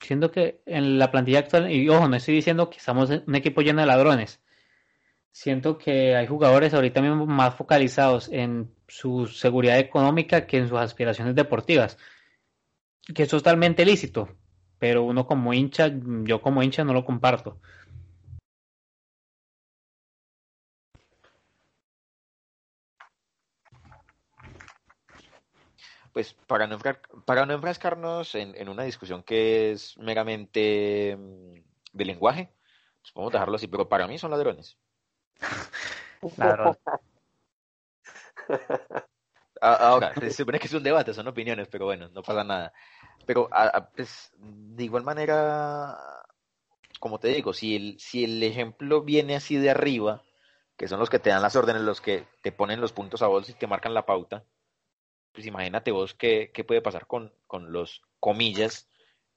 [0.00, 3.34] Siento que en la plantilla actual, y ojo, no estoy diciendo que estamos en un
[3.34, 4.40] equipo lleno de ladrones.
[5.32, 10.78] Siento que hay jugadores ahorita mismo más focalizados en su seguridad económica que en sus
[10.78, 11.98] aspiraciones deportivas.
[13.14, 14.28] Que es totalmente lícito,
[14.78, 15.90] pero uno como hincha,
[16.24, 17.60] yo como hincha no lo comparto.
[26.20, 26.78] Pues para no,
[27.24, 31.54] para no enfrascarnos en, una discusión que es meramente mm,
[31.94, 32.52] de lenguaje,
[33.00, 34.76] pues podemos dejarlo así, pero para mí son ladrones.
[39.62, 42.74] Ahora, se supone que es un debate, son opiniones, pero bueno, no pasa nada.
[43.24, 43.48] Pero
[43.96, 45.98] pues, de igual manera,
[46.98, 50.22] como te digo, si el, si el ejemplo viene así de arriba,
[50.76, 53.26] que son los que te dan las órdenes, los que te ponen los puntos a
[53.26, 54.44] vos y te marcan la pauta,
[55.32, 58.88] pues imagínate vos qué, qué puede pasar con, con los comillas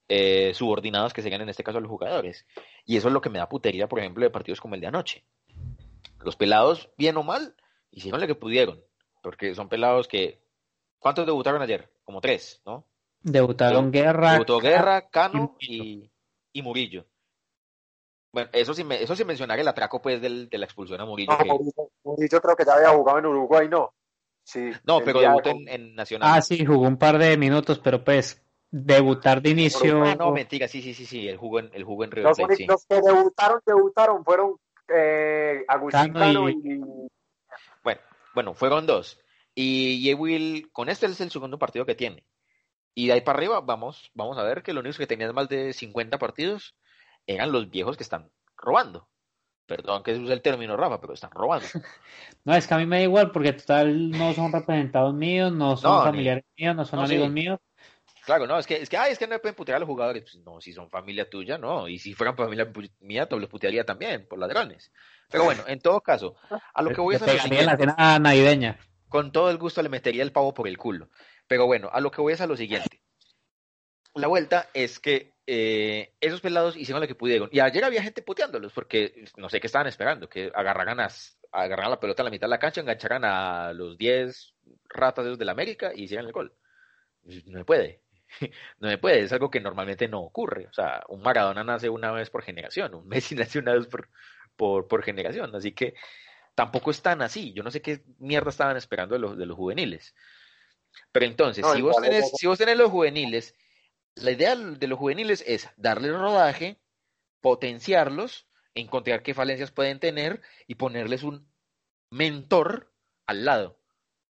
[0.08, 2.46] eh, subordinados que serían en este caso los jugadores.
[2.86, 4.88] Y eso es lo que me da putería, por ejemplo, de partidos como el de
[4.88, 5.24] anoche.
[6.20, 7.56] Los pelados, bien o mal,
[7.92, 8.84] hicieron lo que pudieron,
[9.22, 10.42] porque son pelados que...
[11.00, 11.92] ¿Cuántos debutaron ayer?
[12.04, 12.86] Como tres, ¿no?
[13.22, 14.34] Debutaron Guerra.
[14.34, 16.10] Debutó Guerra, Cano y,
[16.54, 17.06] y Murillo.
[18.32, 21.32] Bueno, eso sin, eso sin mencionar el atraco pues del, de la expulsión a Murillo.
[22.04, 23.94] Murillo creo que ya había jugado en Uruguay, ¿no?
[24.84, 26.30] No, pero debutó en, Nacional.
[26.32, 30.04] Ah, sí, jugó un par de minutos, pero pues debutar de inicio.
[30.04, 32.34] Ah, no, mentira, sí, sí, sí, sí, él jugó en, el jugó en River
[32.68, 34.56] los, que debutaron, debutaron fueron
[34.88, 36.82] eh, Agustín Cano y...
[37.84, 38.02] Bueno,
[38.34, 39.20] bueno, fueron dos.
[39.56, 42.26] Y Will, con este es el segundo partido que tiene.
[42.96, 45.50] Y de ahí para arriba, vamos, vamos a ver que los únicos que tenían más
[45.50, 46.76] de 50 partidos
[47.28, 49.08] eran los viejos que están robando.
[49.66, 51.66] Perdón que use el término, Rafa, pero están robando.
[52.44, 55.78] no, es que a mí me da igual porque total no son representados míos, no
[55.78, 57.60] son familiares míos, no son amigos míos.
[58.26, 60.24] Claro, no, es que, es que, ay, es que no pueden putear a los jugadores.
[60.24, 61.90] Pues, no, si son familia tuya, no.
[61.90, 64.92] Y si fueran familia mía, te los putearía también, por ladrones.
[65.30, 66.36] Pero bueno, en todo caso,
[66.74, 67.66] a lo que voy a hacer.
[67.66, 68.80] la cena navideña.
[69.10, 71.10] Con todo el gusto le metería el pavo por el culo.
[71.48, 73.02] Pero bueno, a lo que voy es a lo siguiente.
[74.16, 77.50] La vuelta es que eh, esos pelados hicieron lo que pudieron.
[77.52, 81.10] Y ayer había gente puteándolos porque no sé qué estaban esperando, que agarraran, a,
[81.52, 84.54] agarraran la pelota a la mitad de la cancha, engancharan a los 10
[84.90, 86.54] ratas de los del América y hicieran el gol.
[87.24, 88.02] No se puede.
[88.80, 90.66] No se puede, es algo que normalmente no ocurre.
[90.66, 94.10] O sea, un Maradona nace una vez por generación, un Messi nace una vez por,
[94.56, 95.56] por, por generación.
[95.56, 95.94] Así que
[96.56, 97.54] tampoco es tan así.
[97.54, 100.16] Yo no sé qué mierda estaban esperando de los, de los juveniles.
[101.12, 103.56] Pero entonces, si, vos tenés, si vos tenés los juveniles
[104.16, 106.80] la idea de los juveniles es darles rodaje,
[107.42, 111.52] potenciarlos, encontrar qué falencias pueden tener y ponerles un
[112.10, 112.94] mentor
[113.26, 113.80] al lado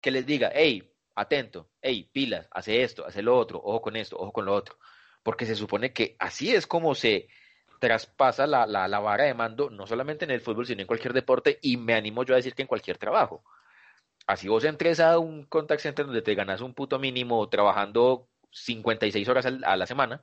[0.01, 4.17] que les diga, hey, atento, hey, pilas, hace esto, hace lo otro, ojo con esto,
[4.17, 4.79] ojo con lo otro.
[5.23, 7.29] Porque se supone que así es como se
[7.81, 11.13] traspasa la, la, la vara de mando, no solamente en el fútbol, sino en cualquier
[11.15, 13.45] deporte, y me animo yo a decir que en cualquier trabajo.
[14.27, 19.29] Así vos entres a un contact center donde te ganas un puto mínimo trabajando 56
[19.29, 20.23] horas a la semana,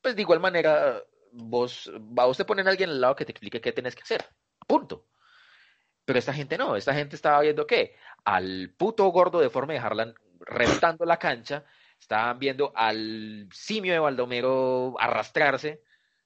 [0.00, 1.02] pues de igual manera
[1.32, 4.24] vos, vos te ponen a alguien al lado que te explique qué tenés que hacer.
[4.66, 5.06] Punto.
[6.04, 7.96] Pero esta gente no, esta gente estaba viendo qué?
[8.24, 11.64] Al puto gordo de forma de Harlan reventando la cancha,
[12.00, 15.82] estaban viendo al simio de Baldomero arrastrarse,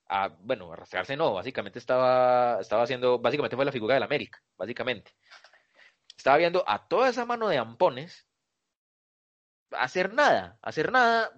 [0.08, 5.12] a, bueno, arrastrarse no, básicamente estaba, estaba haciendo, básicamente fue la figura del América, básicamente.
[6.16, 8.26] Estaba viendo a toda esa mano de ampones
[9.72, 11.30] hacer nada, hacer nada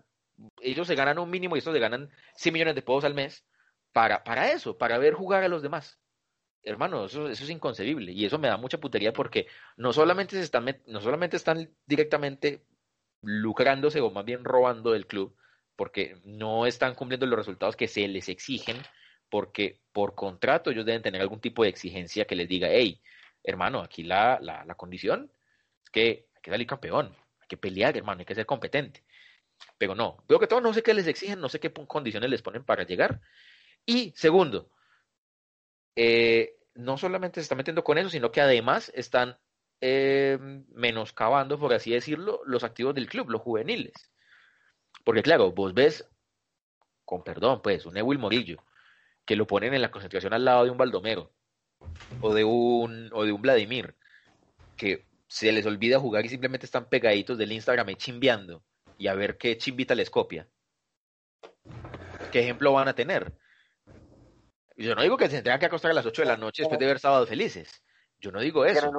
[0.60, 3.44] ellos se ganan un mínimo y estos se ganan 100 millones de pesos al mes
[3.92, 6.00] para, para eso, para ver jugar a los demás.
[6.62, 10.42] Hermano, eso, eso es inconcebible y eso me da mucha putería porque no solamente, se
[10.42, 12.64] están, no solamente están directamente
[13.22, 15.36] lucrándose o más bien robando del club,
[15.76, 18.76] porque no están cumpliendo los resultados que se les exigen,
[19.30, 23.00] porque por contrato ellos deben tener algún tipo de exigencia que les diga, hey,
[23.42, 25.30] hermano, aquí la, la, la condición
[25.84, 29.04] es que hay que salir campeón, hay que pelear, hermano, hay que ser competente.
[29.78, 32.42] Pero no, veo que todo no sé qué les exigen, no sé qué condiciones les
[32.42, 33.20] ponen para llegar.
[33.86, 34.70] Y segundo,
[35.96, 39.38] eh, no solamente se están metiendo con eso, sino que además están
[39.80, 40.38] eh,
[40.72, 43.94] menoscabando, por así decirlo, los activos del club, los juveniles.
[45.04, 46.08] Porque claro, vos ves,
[47.04, 48.62] con perdón, pues, un Ewil Morillo,
[49.24, 51.32] que lo ponen en la concentración al lado de un Baldomero,
[52.20, 53.94] o de un, o de un Vladimir,
[54.76, 58.62] que se les olvida jugar y simplemente están pegaditos del Instagram y chimbeando
[58.98, 60.46] y a ver qué chimbita les copia.
[62.30, 63.32] ¿Qué ejemplo van a tener?
[64.76, 66.78] Yo no digo que se tengan que acostar a las 8 de la noche después
[66.78, 67.82] de ver sábados felices.
[68.20, 68.90] Yo no digo eso.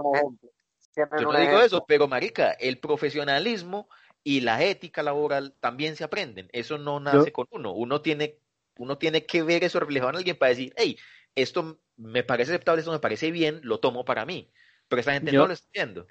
[0.96, 3.88] Yo no digo eso, pero marica, el profesionalismo
[4.24, 6.50] y la ética laboral también se aprenden.
[6.52, 7.74] Eso no nace con uno.
[7.74, 8.38] Uno tiene,
[8.78, 10.98] uno tiene que ver eso reflejado en alguien para decir, hey,
[11.36, 14.52] esto me parece aceptable, esto me parece bien, lo tomo para mí.
[14.88, 16.08] Pero esa gente no lo está viendo.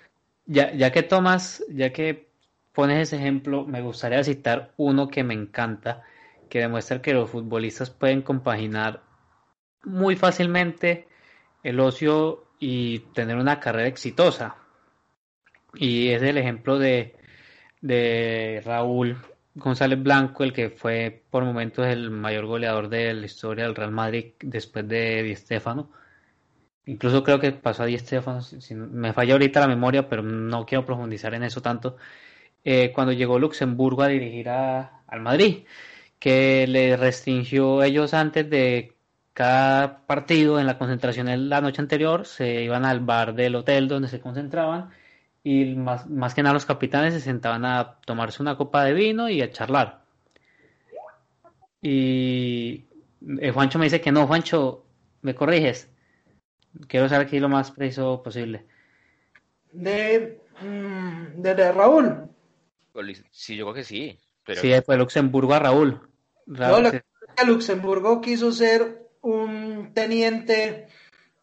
[0.46, 2.27] Ya, ya que tomas, ya que
[2.78, 6.04] pones ese ejemplo, me gustaría citar uno que me encanta,
[6.48, 9.02] que demuestra que los futbolistas pueden compaginar
[9.82, 11.08] muy fácilmente
[11.64, 14.58] el ocio y tener una carrera exitosa.
[15.74, 17.16] Y es el ejemplo de,
[17.80, 19.16] de Raúl
[19.56, 23.90] González Blanco, el que fue por momentos el mayor goleador de la historia del Real
[23.90, 25.90] Madrid después de Di Stéfano.
[26.86, 30.84] Incluso creo que pasó a Di Stéfano, me falla ahorita la memoria, pero no quiero
[30.84, 31.96] profundizar en eso tanto.
[32.64, 35.64] Eh, cuando llegó Luxemburgo a dirigir a, al Madrid,
[36.18, 38.96] que le restringió ellos antes de
[39.32, 43.88] cada partido en la concentración en la noche anterior, se iban al bar del hotel
[43.88, 44.90] donde se concentraban
[45.44, 49.28] y más, más que nada los capitanes se sentaban a tomarse una copa de vino
[49.28, 50.02] y a charlar.
[51.80, 52.84] Y
[53.40, 54.84] eh, Juancho me dice que no, Juancho,
[55.22, 55.88] me corriges.
[56.86, 58.66] Quiero saber aquí lo más preciso posible.
[59.72, 62.28] De, mm, de, Raúl.
[63.30, 64.18] Sí, yo creo que sí.
[64.44, 64.60] Pero...
[64.60, 66.00] Sí, fue Luxemburgo a Raúl.
[66.46, 67.02] Raúl
[67.46, 70.88] Luxemburgo quiso ser un teniente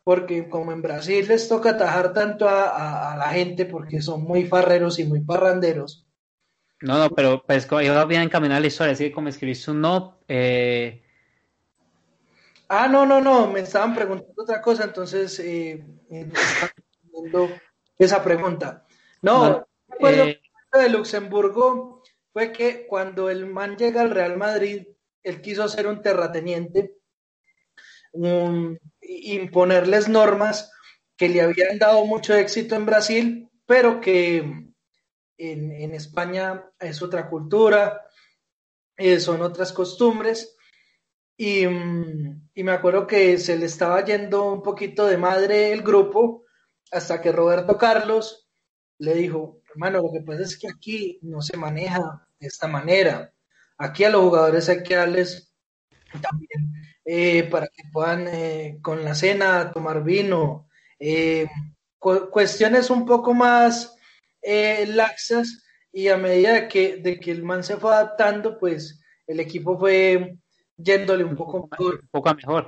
[0.03, 4.99] porque como en Brasil les toca atajar tanto a, la gente porque son muy farreros
[4.99, 6.05] y muy parranderos.
[6.81, 10.19] No, no, pero pues yo bien encaminar la historia, así que como escribiste un no...
[10.27, 11.01] Eh...
[12.67, 16.29] Ah, no, no, no, me estaban preguntando otra cosa, entonces eh, eh
[17.97, 18.85] esa pregunta.
[19.21, 19.65] No,
[19.99, 20.41] no eh...
[20.77, 24.87] de Luxemburgo fue que cuando el man llega al Real Madrid,
[25.23, 26.95] él quiso ser un terrateniente
[29.01, 30.71] imponerles normas
[31.17, 34.37] que le habían dado mucho éxito en Brasil, pero que
[35.37, 38.01] en, España es otra cultura,
[38.97, 40.55] eh, son otras costumbres.
[41.37, 46.45] Y, y, me acuerdo que se le estaba yendo un poquito de madre el grupo
[46.91, 48.44] hasta que Roberto Carlos
[48.97, 53.33] le dijo, hermano, lo que pasa es que aquí no se maneja de esta manera.
[53.77, 55.53] Aquí a los jugadores hay que darles
[56.21, 56.73] también
[57.03, 60.67] eh, para que puedan eh, con la cena tomar vino,
[60.99, 61.47] eh,
[61.99, 63.95] cuestiones un poco más
[64.87, 69.77] laxas y a medida que, de que el man se fue adaptando, pues el equipo
[69.77, 70.37] fue
[70.77, 72.01] yéndole un poco mejor.
[72.01, 72.67] Un poco mejor,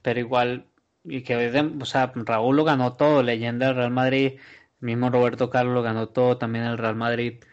[0.00, 0.66] pero igual,
[1.04, 1.36] y que
[1.80, 4.38] o sea, Raúl lo ganó todo, leyenda del Real Madrid,
[4.80, 7.44] mismo Roberto Carlos lo ganó todo, también el Real Madrid.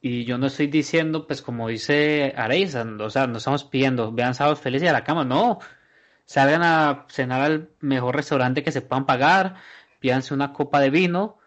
[0.00, 4.34] Y yo no estoy diciendo, pues como dice Areiza, o sea, no estamos pidiendo, vean
[4.34, 5.58] sábados felices a la cama, no.
[6.24, 9.56] Salgan a cenar al mejor restaurante que se puedan pagar,
[10.00, 11.38] pídanse una copa de vino,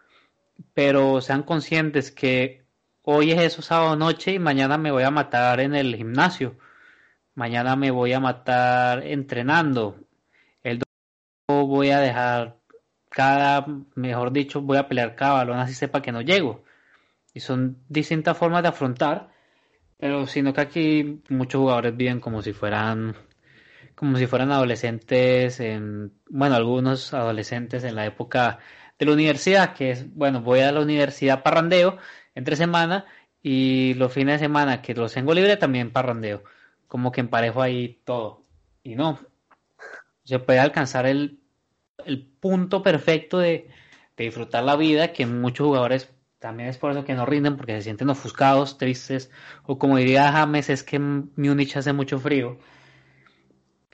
[0.74, 2.66] pero sean conscientes que
[3.02, 6.58] hoy es eso sábado noche y mañana me voy a matar en el gimnasio.
[7.36, 9.98] Mañana me voy a matar entrenando.
[10.64, 10.80] El
[11.48, 12.58] domingo voy a dejar
[13.14, 16.64] cada, mejor dicho, voy a pelear cada balón así sepa que no llego.
[17.34, 19.30] Y son distintas formas de afrontar,
[19.98, 23.16] pero sino que aquí muchos jugadores viven como si fueran
[23.96, 28.60] como si fueran adolescentes en bueno, algunos adolescentes en la época
[29.00, 31.98] de la universidad, que es bueno, voy a la universidad parrandeo
[32.36, 33.06] entre semana
[33.44, 36.44] y los fines de semana que los tengo libre también parrandeo,
[36.88, 38.44] como que emparejo ahí todo.
[38.84, 39.20] Y no,
[40.24, 41.43] se puede alcanzar el,
[42.06, 43.70] el punto perfecto de,
[44.18, 47.74] de disfrutar la vida que muchos jugadores también es por eso que no rinden, porque
[47.78, 49.32] se sienten ofuscados, tristes,
[49.66, 52.58] o como diría James, es que Múnich hace mucho frío.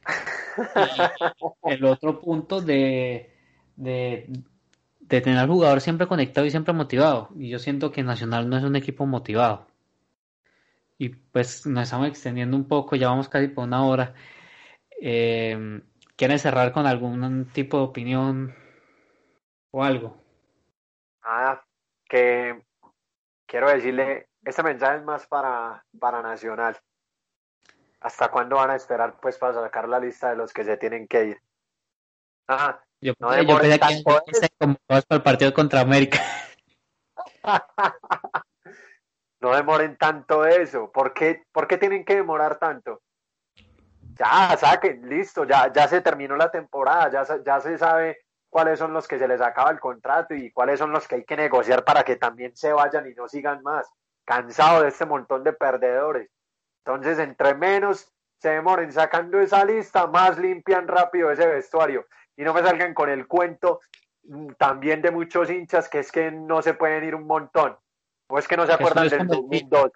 [1.64, 3.32] el otro punto de,
[3.76, 4.32] de,
[5.08, 7.30] tener al jugador siempre conectado y siempre motivado.
[7.38, 9.68] Y yo siento que Nacional no es un equipo motivado.
[10.97, 14.16] Y pues nos estamos extendiendo un poco, ya vamos casi por una hora.
[15.00, 15.82] Eh,
[16.20, 18.53] ¿Quieren cerrar con algún tipo de opinión
[19.72, 20.22] o algo?
[21.24, 21.63] Ah,
[22.09, 22.61] que
[23.45, 26.78] quiero decirle, este mensaje es más para, para Nacional.
[28.01, 31.07] ¿Hasta cuándo van a esperar pues para sacar la lista de los que se tienen
[31.07, 31.41] que ir?
[32.47, 32.84] Ajá.
[32.99, 36.20] Yo, no yo pensé que se para el partido contra América.
[39.39, 40.91] no demoren tanto eso.
[40.91, 43.01] ¿Por qué, ¿Por qué tienen que demorar tanto?
[44.20, 48.91] Ya, saquen, listo, ya, ya se terminó la temporada, ya, ya se sabe cuáles son
[48.91, 51.86] los que se les acaba el contrato y cuáles son los que hay que negociar
[51.86, 53.89] para que también se vayan y no sigan más.
[54.26, 56.30] Cansado de este montón de perdedores.
[56.84, 62.05] Entonces, entre menos se demoren sacando esa lista, más limpian rápido ese vestuario.
[62.36, 63.82] Y no me salgan con el cuento
[64.24, 67.78] mm, también de muchos hinchas que es que no se pueden ir un montón.
[68.28, 69.91] O es que no se acuerdan del 2002.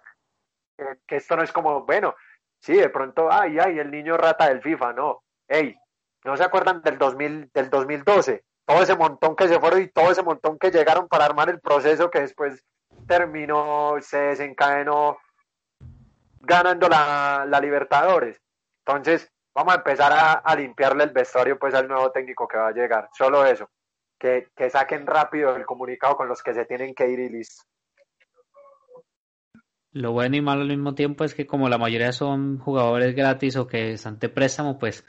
[1.06, 2.14] Que, esto no es como, bueno,
[2.64, 5.22] sí, de pronto, ay, ay, el niño rata del FIFA, no.
[5.46, 5.76] Ey,
[6.24, 8.42] no se acuerdan del, 2000, del 2012.
[8.64, 11.60] Todo ese montón que se fueron y todo ese montón que llegaron para armar el
[11.60, 12.64] proceso que después
[13.06, 15.18] terminó, se desencadenó
[16.40, 18.40] ganando la, la Libertadores.
[18.86, 22.72] Entonces, vamos a empezar a, limpiarle el vestuario pues al nuevo técnico que va a
[22.72, 23.10] llegar.
[23.12, 23.68] Solo eso.
[24.18, 27.62] Que, que saquen rápido el comunicado con los que se tienen que ir y listo.
[29.94, 33.54] Lo bueno y malo al mismo tiempo es que como la mayoría son jugadores gratis
[33.54, 35.04] o que están de préstamo, pues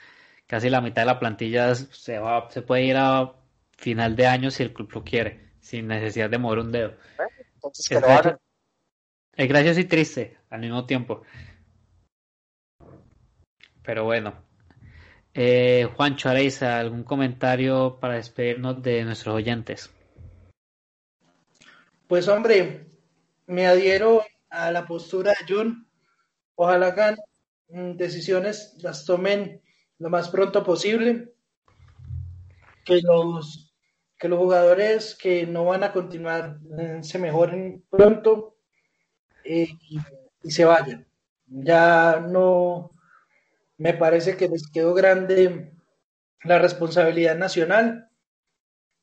[0.46, 3.34] casi la mitad de la plantilla se va, se puede ir a
[3.72, 6.94] final de año si el club lo quiere, sin necesidad de mover un dedo.
[7.56, 8.40] Entonces, es, gracioso,
[9.34, 11.24] es gracioso y triste al mismo tiempo.
[13.82, 14.36] Pero bueno.
[15.34, 19.92] Eh, Juancho Areiza, ¿algún comentario para despedirnos de nuestros oyentes?
[22.08, 22.86] Pues hombre,
[23.48, 24.24] me adhiero
[24.56, 25.88] a la postura de Jun.
[26.56, 27.16] Ojalá hagan
[27.70, 29.62] mm, decisiones, las tomen
[30.00, 31.34] lo más pronto posible.
[32.86, 33.74] Que los,
[34.18, 38.58] que los jugadores que no van a continuar eh, se mejoren pronto
[39.44, 39.70] eh,
[40.44, 41.08] y se vayan.
[41.48, 42.92] Ya no,
[43.78, 45.74] me parece que les quedó grande
[46.44, 48.10] la responsabilidad nacional.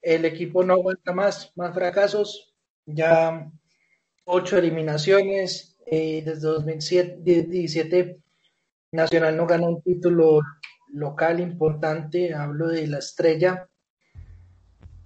[0.00, 2.54] El equipo no aguanta más, más fracasos.
[2.86, 3.50] Ya
[4.24, 5.76] ocho eliminaciones.
[5.86, 8.18] Eh, desde 2017
[8.92, 10.40] Nacional no gana un título
[10.92, 12.34] local importante.
[12.34, 13.68] Hablo de la estrella.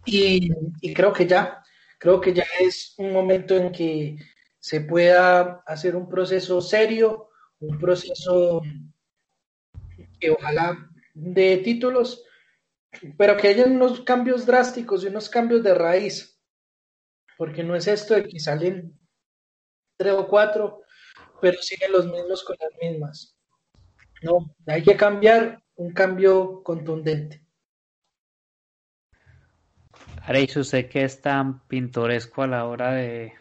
[0.05, 0.51] Y,
[0.81, 1.63] y creo que ya,
[1.99, 4.17] creo que ya es un momento en que
[4.59, 8.63] se pueda hacer un proceso serio, un proceso
[10.19, 12.25] que ojalá de títulos,
[13.17, 16.41] pero que haya unos cambios drásticos y unos cambios de raíz,
[17.39, 18.99] porque no es esto de que salen
[19.97, 20.83] tres o cuatro,
[21.41, 23.37] pero siguen los mismos con las mismas.
[24.23, 27.43] No, hay que cambiar un cambio contundente.
[30.23, 33.35] Areis, usted que es tan pintoresco a la hora de,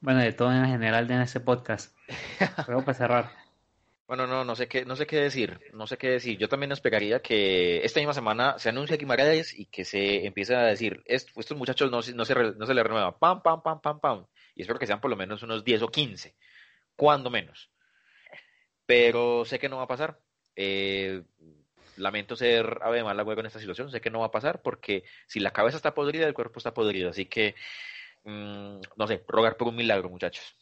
[0.00, 1.96] bueno, de todo en general en este podcast.
[2.68, 3.44] Luego para cerrar.
[4.06, 6.38] Bueno, no, no sé qué, no sé qué decir, no sé qué decir.
[6.38, 10.62] Yo también esperaría que esta misma semana se anuncie Guimaraes y que se empiece a
[10.62, 14.26] decir, estos muchachos no, no, se, no se les renueva, pam, pam, pam, pam, pam.
[14.54, 16.34] Y espero que sean por lo menos unos 10 o 15,
[16.96, 17.70] cuando menos.
[18.86, 20.20] Pero sé que no va a pasar.
[20.56, 21.22] Eh,
[21.96, 25.04] lamento ser ave de huevo en esta situación, sé que no va a pasar porque
[25.26, 27.10] si la cabeza está podrida, el cuerpo está podrido.
[27.10, 27.54] Así que,
[28.24, 30.56] mm, no sé, rogar por un milagro, muchachos.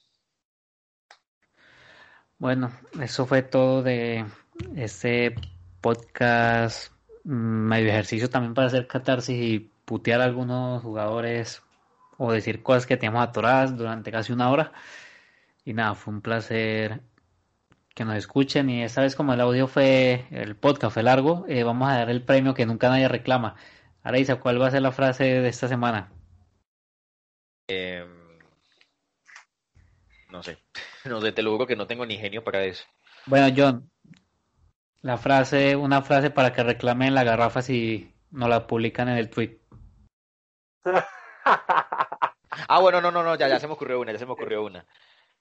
[2.39, 4.25] Bueno, eso fue todo de
[4.77, 5.35] este
[5.81, 6.93] podcast
[7.25, 11.63] mm, medio ejercicio también para hacer catarsis y putear a algunos jugadores
[12.23, 14.73] o decir cosas que teníamos atoradas durante casi una hora.
[15.65, 17.01] Y nada, fue un placer
[17.95, 21.63] que nos escuchen y esta vez como el audio fue, el podcast fue largo, eh,
[21.63, 23.57] vamos a dar el premio que nunca nadie reclama.
[24.03, 26.13] Araisa, ¿cuál va a ser la frase de esta semana?
[27.69, 28.07] Eh,
[30.31, 30.59] no sé.
[31.05, 32.85] No sé, te lo juro que no tengo ni genio para eso.
[33.27, 33.91] Bueno, John,
[35.01, 39.29] la frase, una frase para que reclamen la garrafa si no la publican en el
[39.29, 39.59] tweet.
[42.69, 44.65] ah, bueno, no, no, no, ya, ya se me ocurrió una, ya se me ocurrió
[44.65, 44.87] una.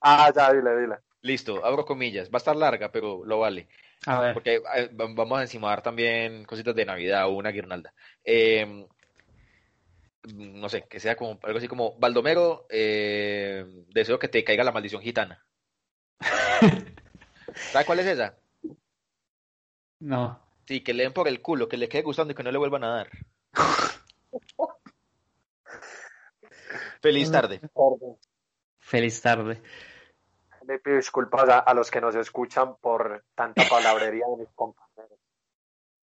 [0.01, 0.95] Ah, ya, dile, dile.
[1.21, 2.29] Listo, abro comillas.
[2.29, 3.67] Va a estar larga, pero lo vale.
[4.07, 4.33] A ver.
[4.33, 7.93] Porque eh, vamos a encimar también cositas de Navidad o una guirnalda.
[8.23, 8.87] Eh,
[10.33, 14.71] no sé, que sea como algo así como, Baldomero, eh, deseo que te caiga la
[14.71, 15.43] maldición gitana.
[17.71, 18.37] ¿Sabes cuál es esa?
[19.99, 20.39] No.
[20.65, 22.57] Sí, que le den por el culo, que le quede gustando y que no le
[22.57, 23.09] vuelvan a dar.
[27.01, 27.59] Feliz tarde.
[28.79, 29.61] Feliz tarde.
[30.67, 35.17] Le pido disculpas a, a, los que nos escuchan por tanta palabrería de mis compañeros.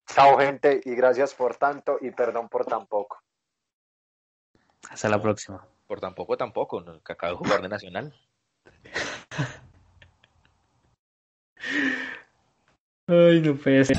[0.07, 3.23] Chao, gente, y gracias por tanto y perdón por tan poco.
[4.91, 5.65] Hasta la próxima.
[5.87, 8.13] Por tampoco, tampoco, que acaba de jugar de Nacional.
[13.07, 13.97] Ay, no puede ser.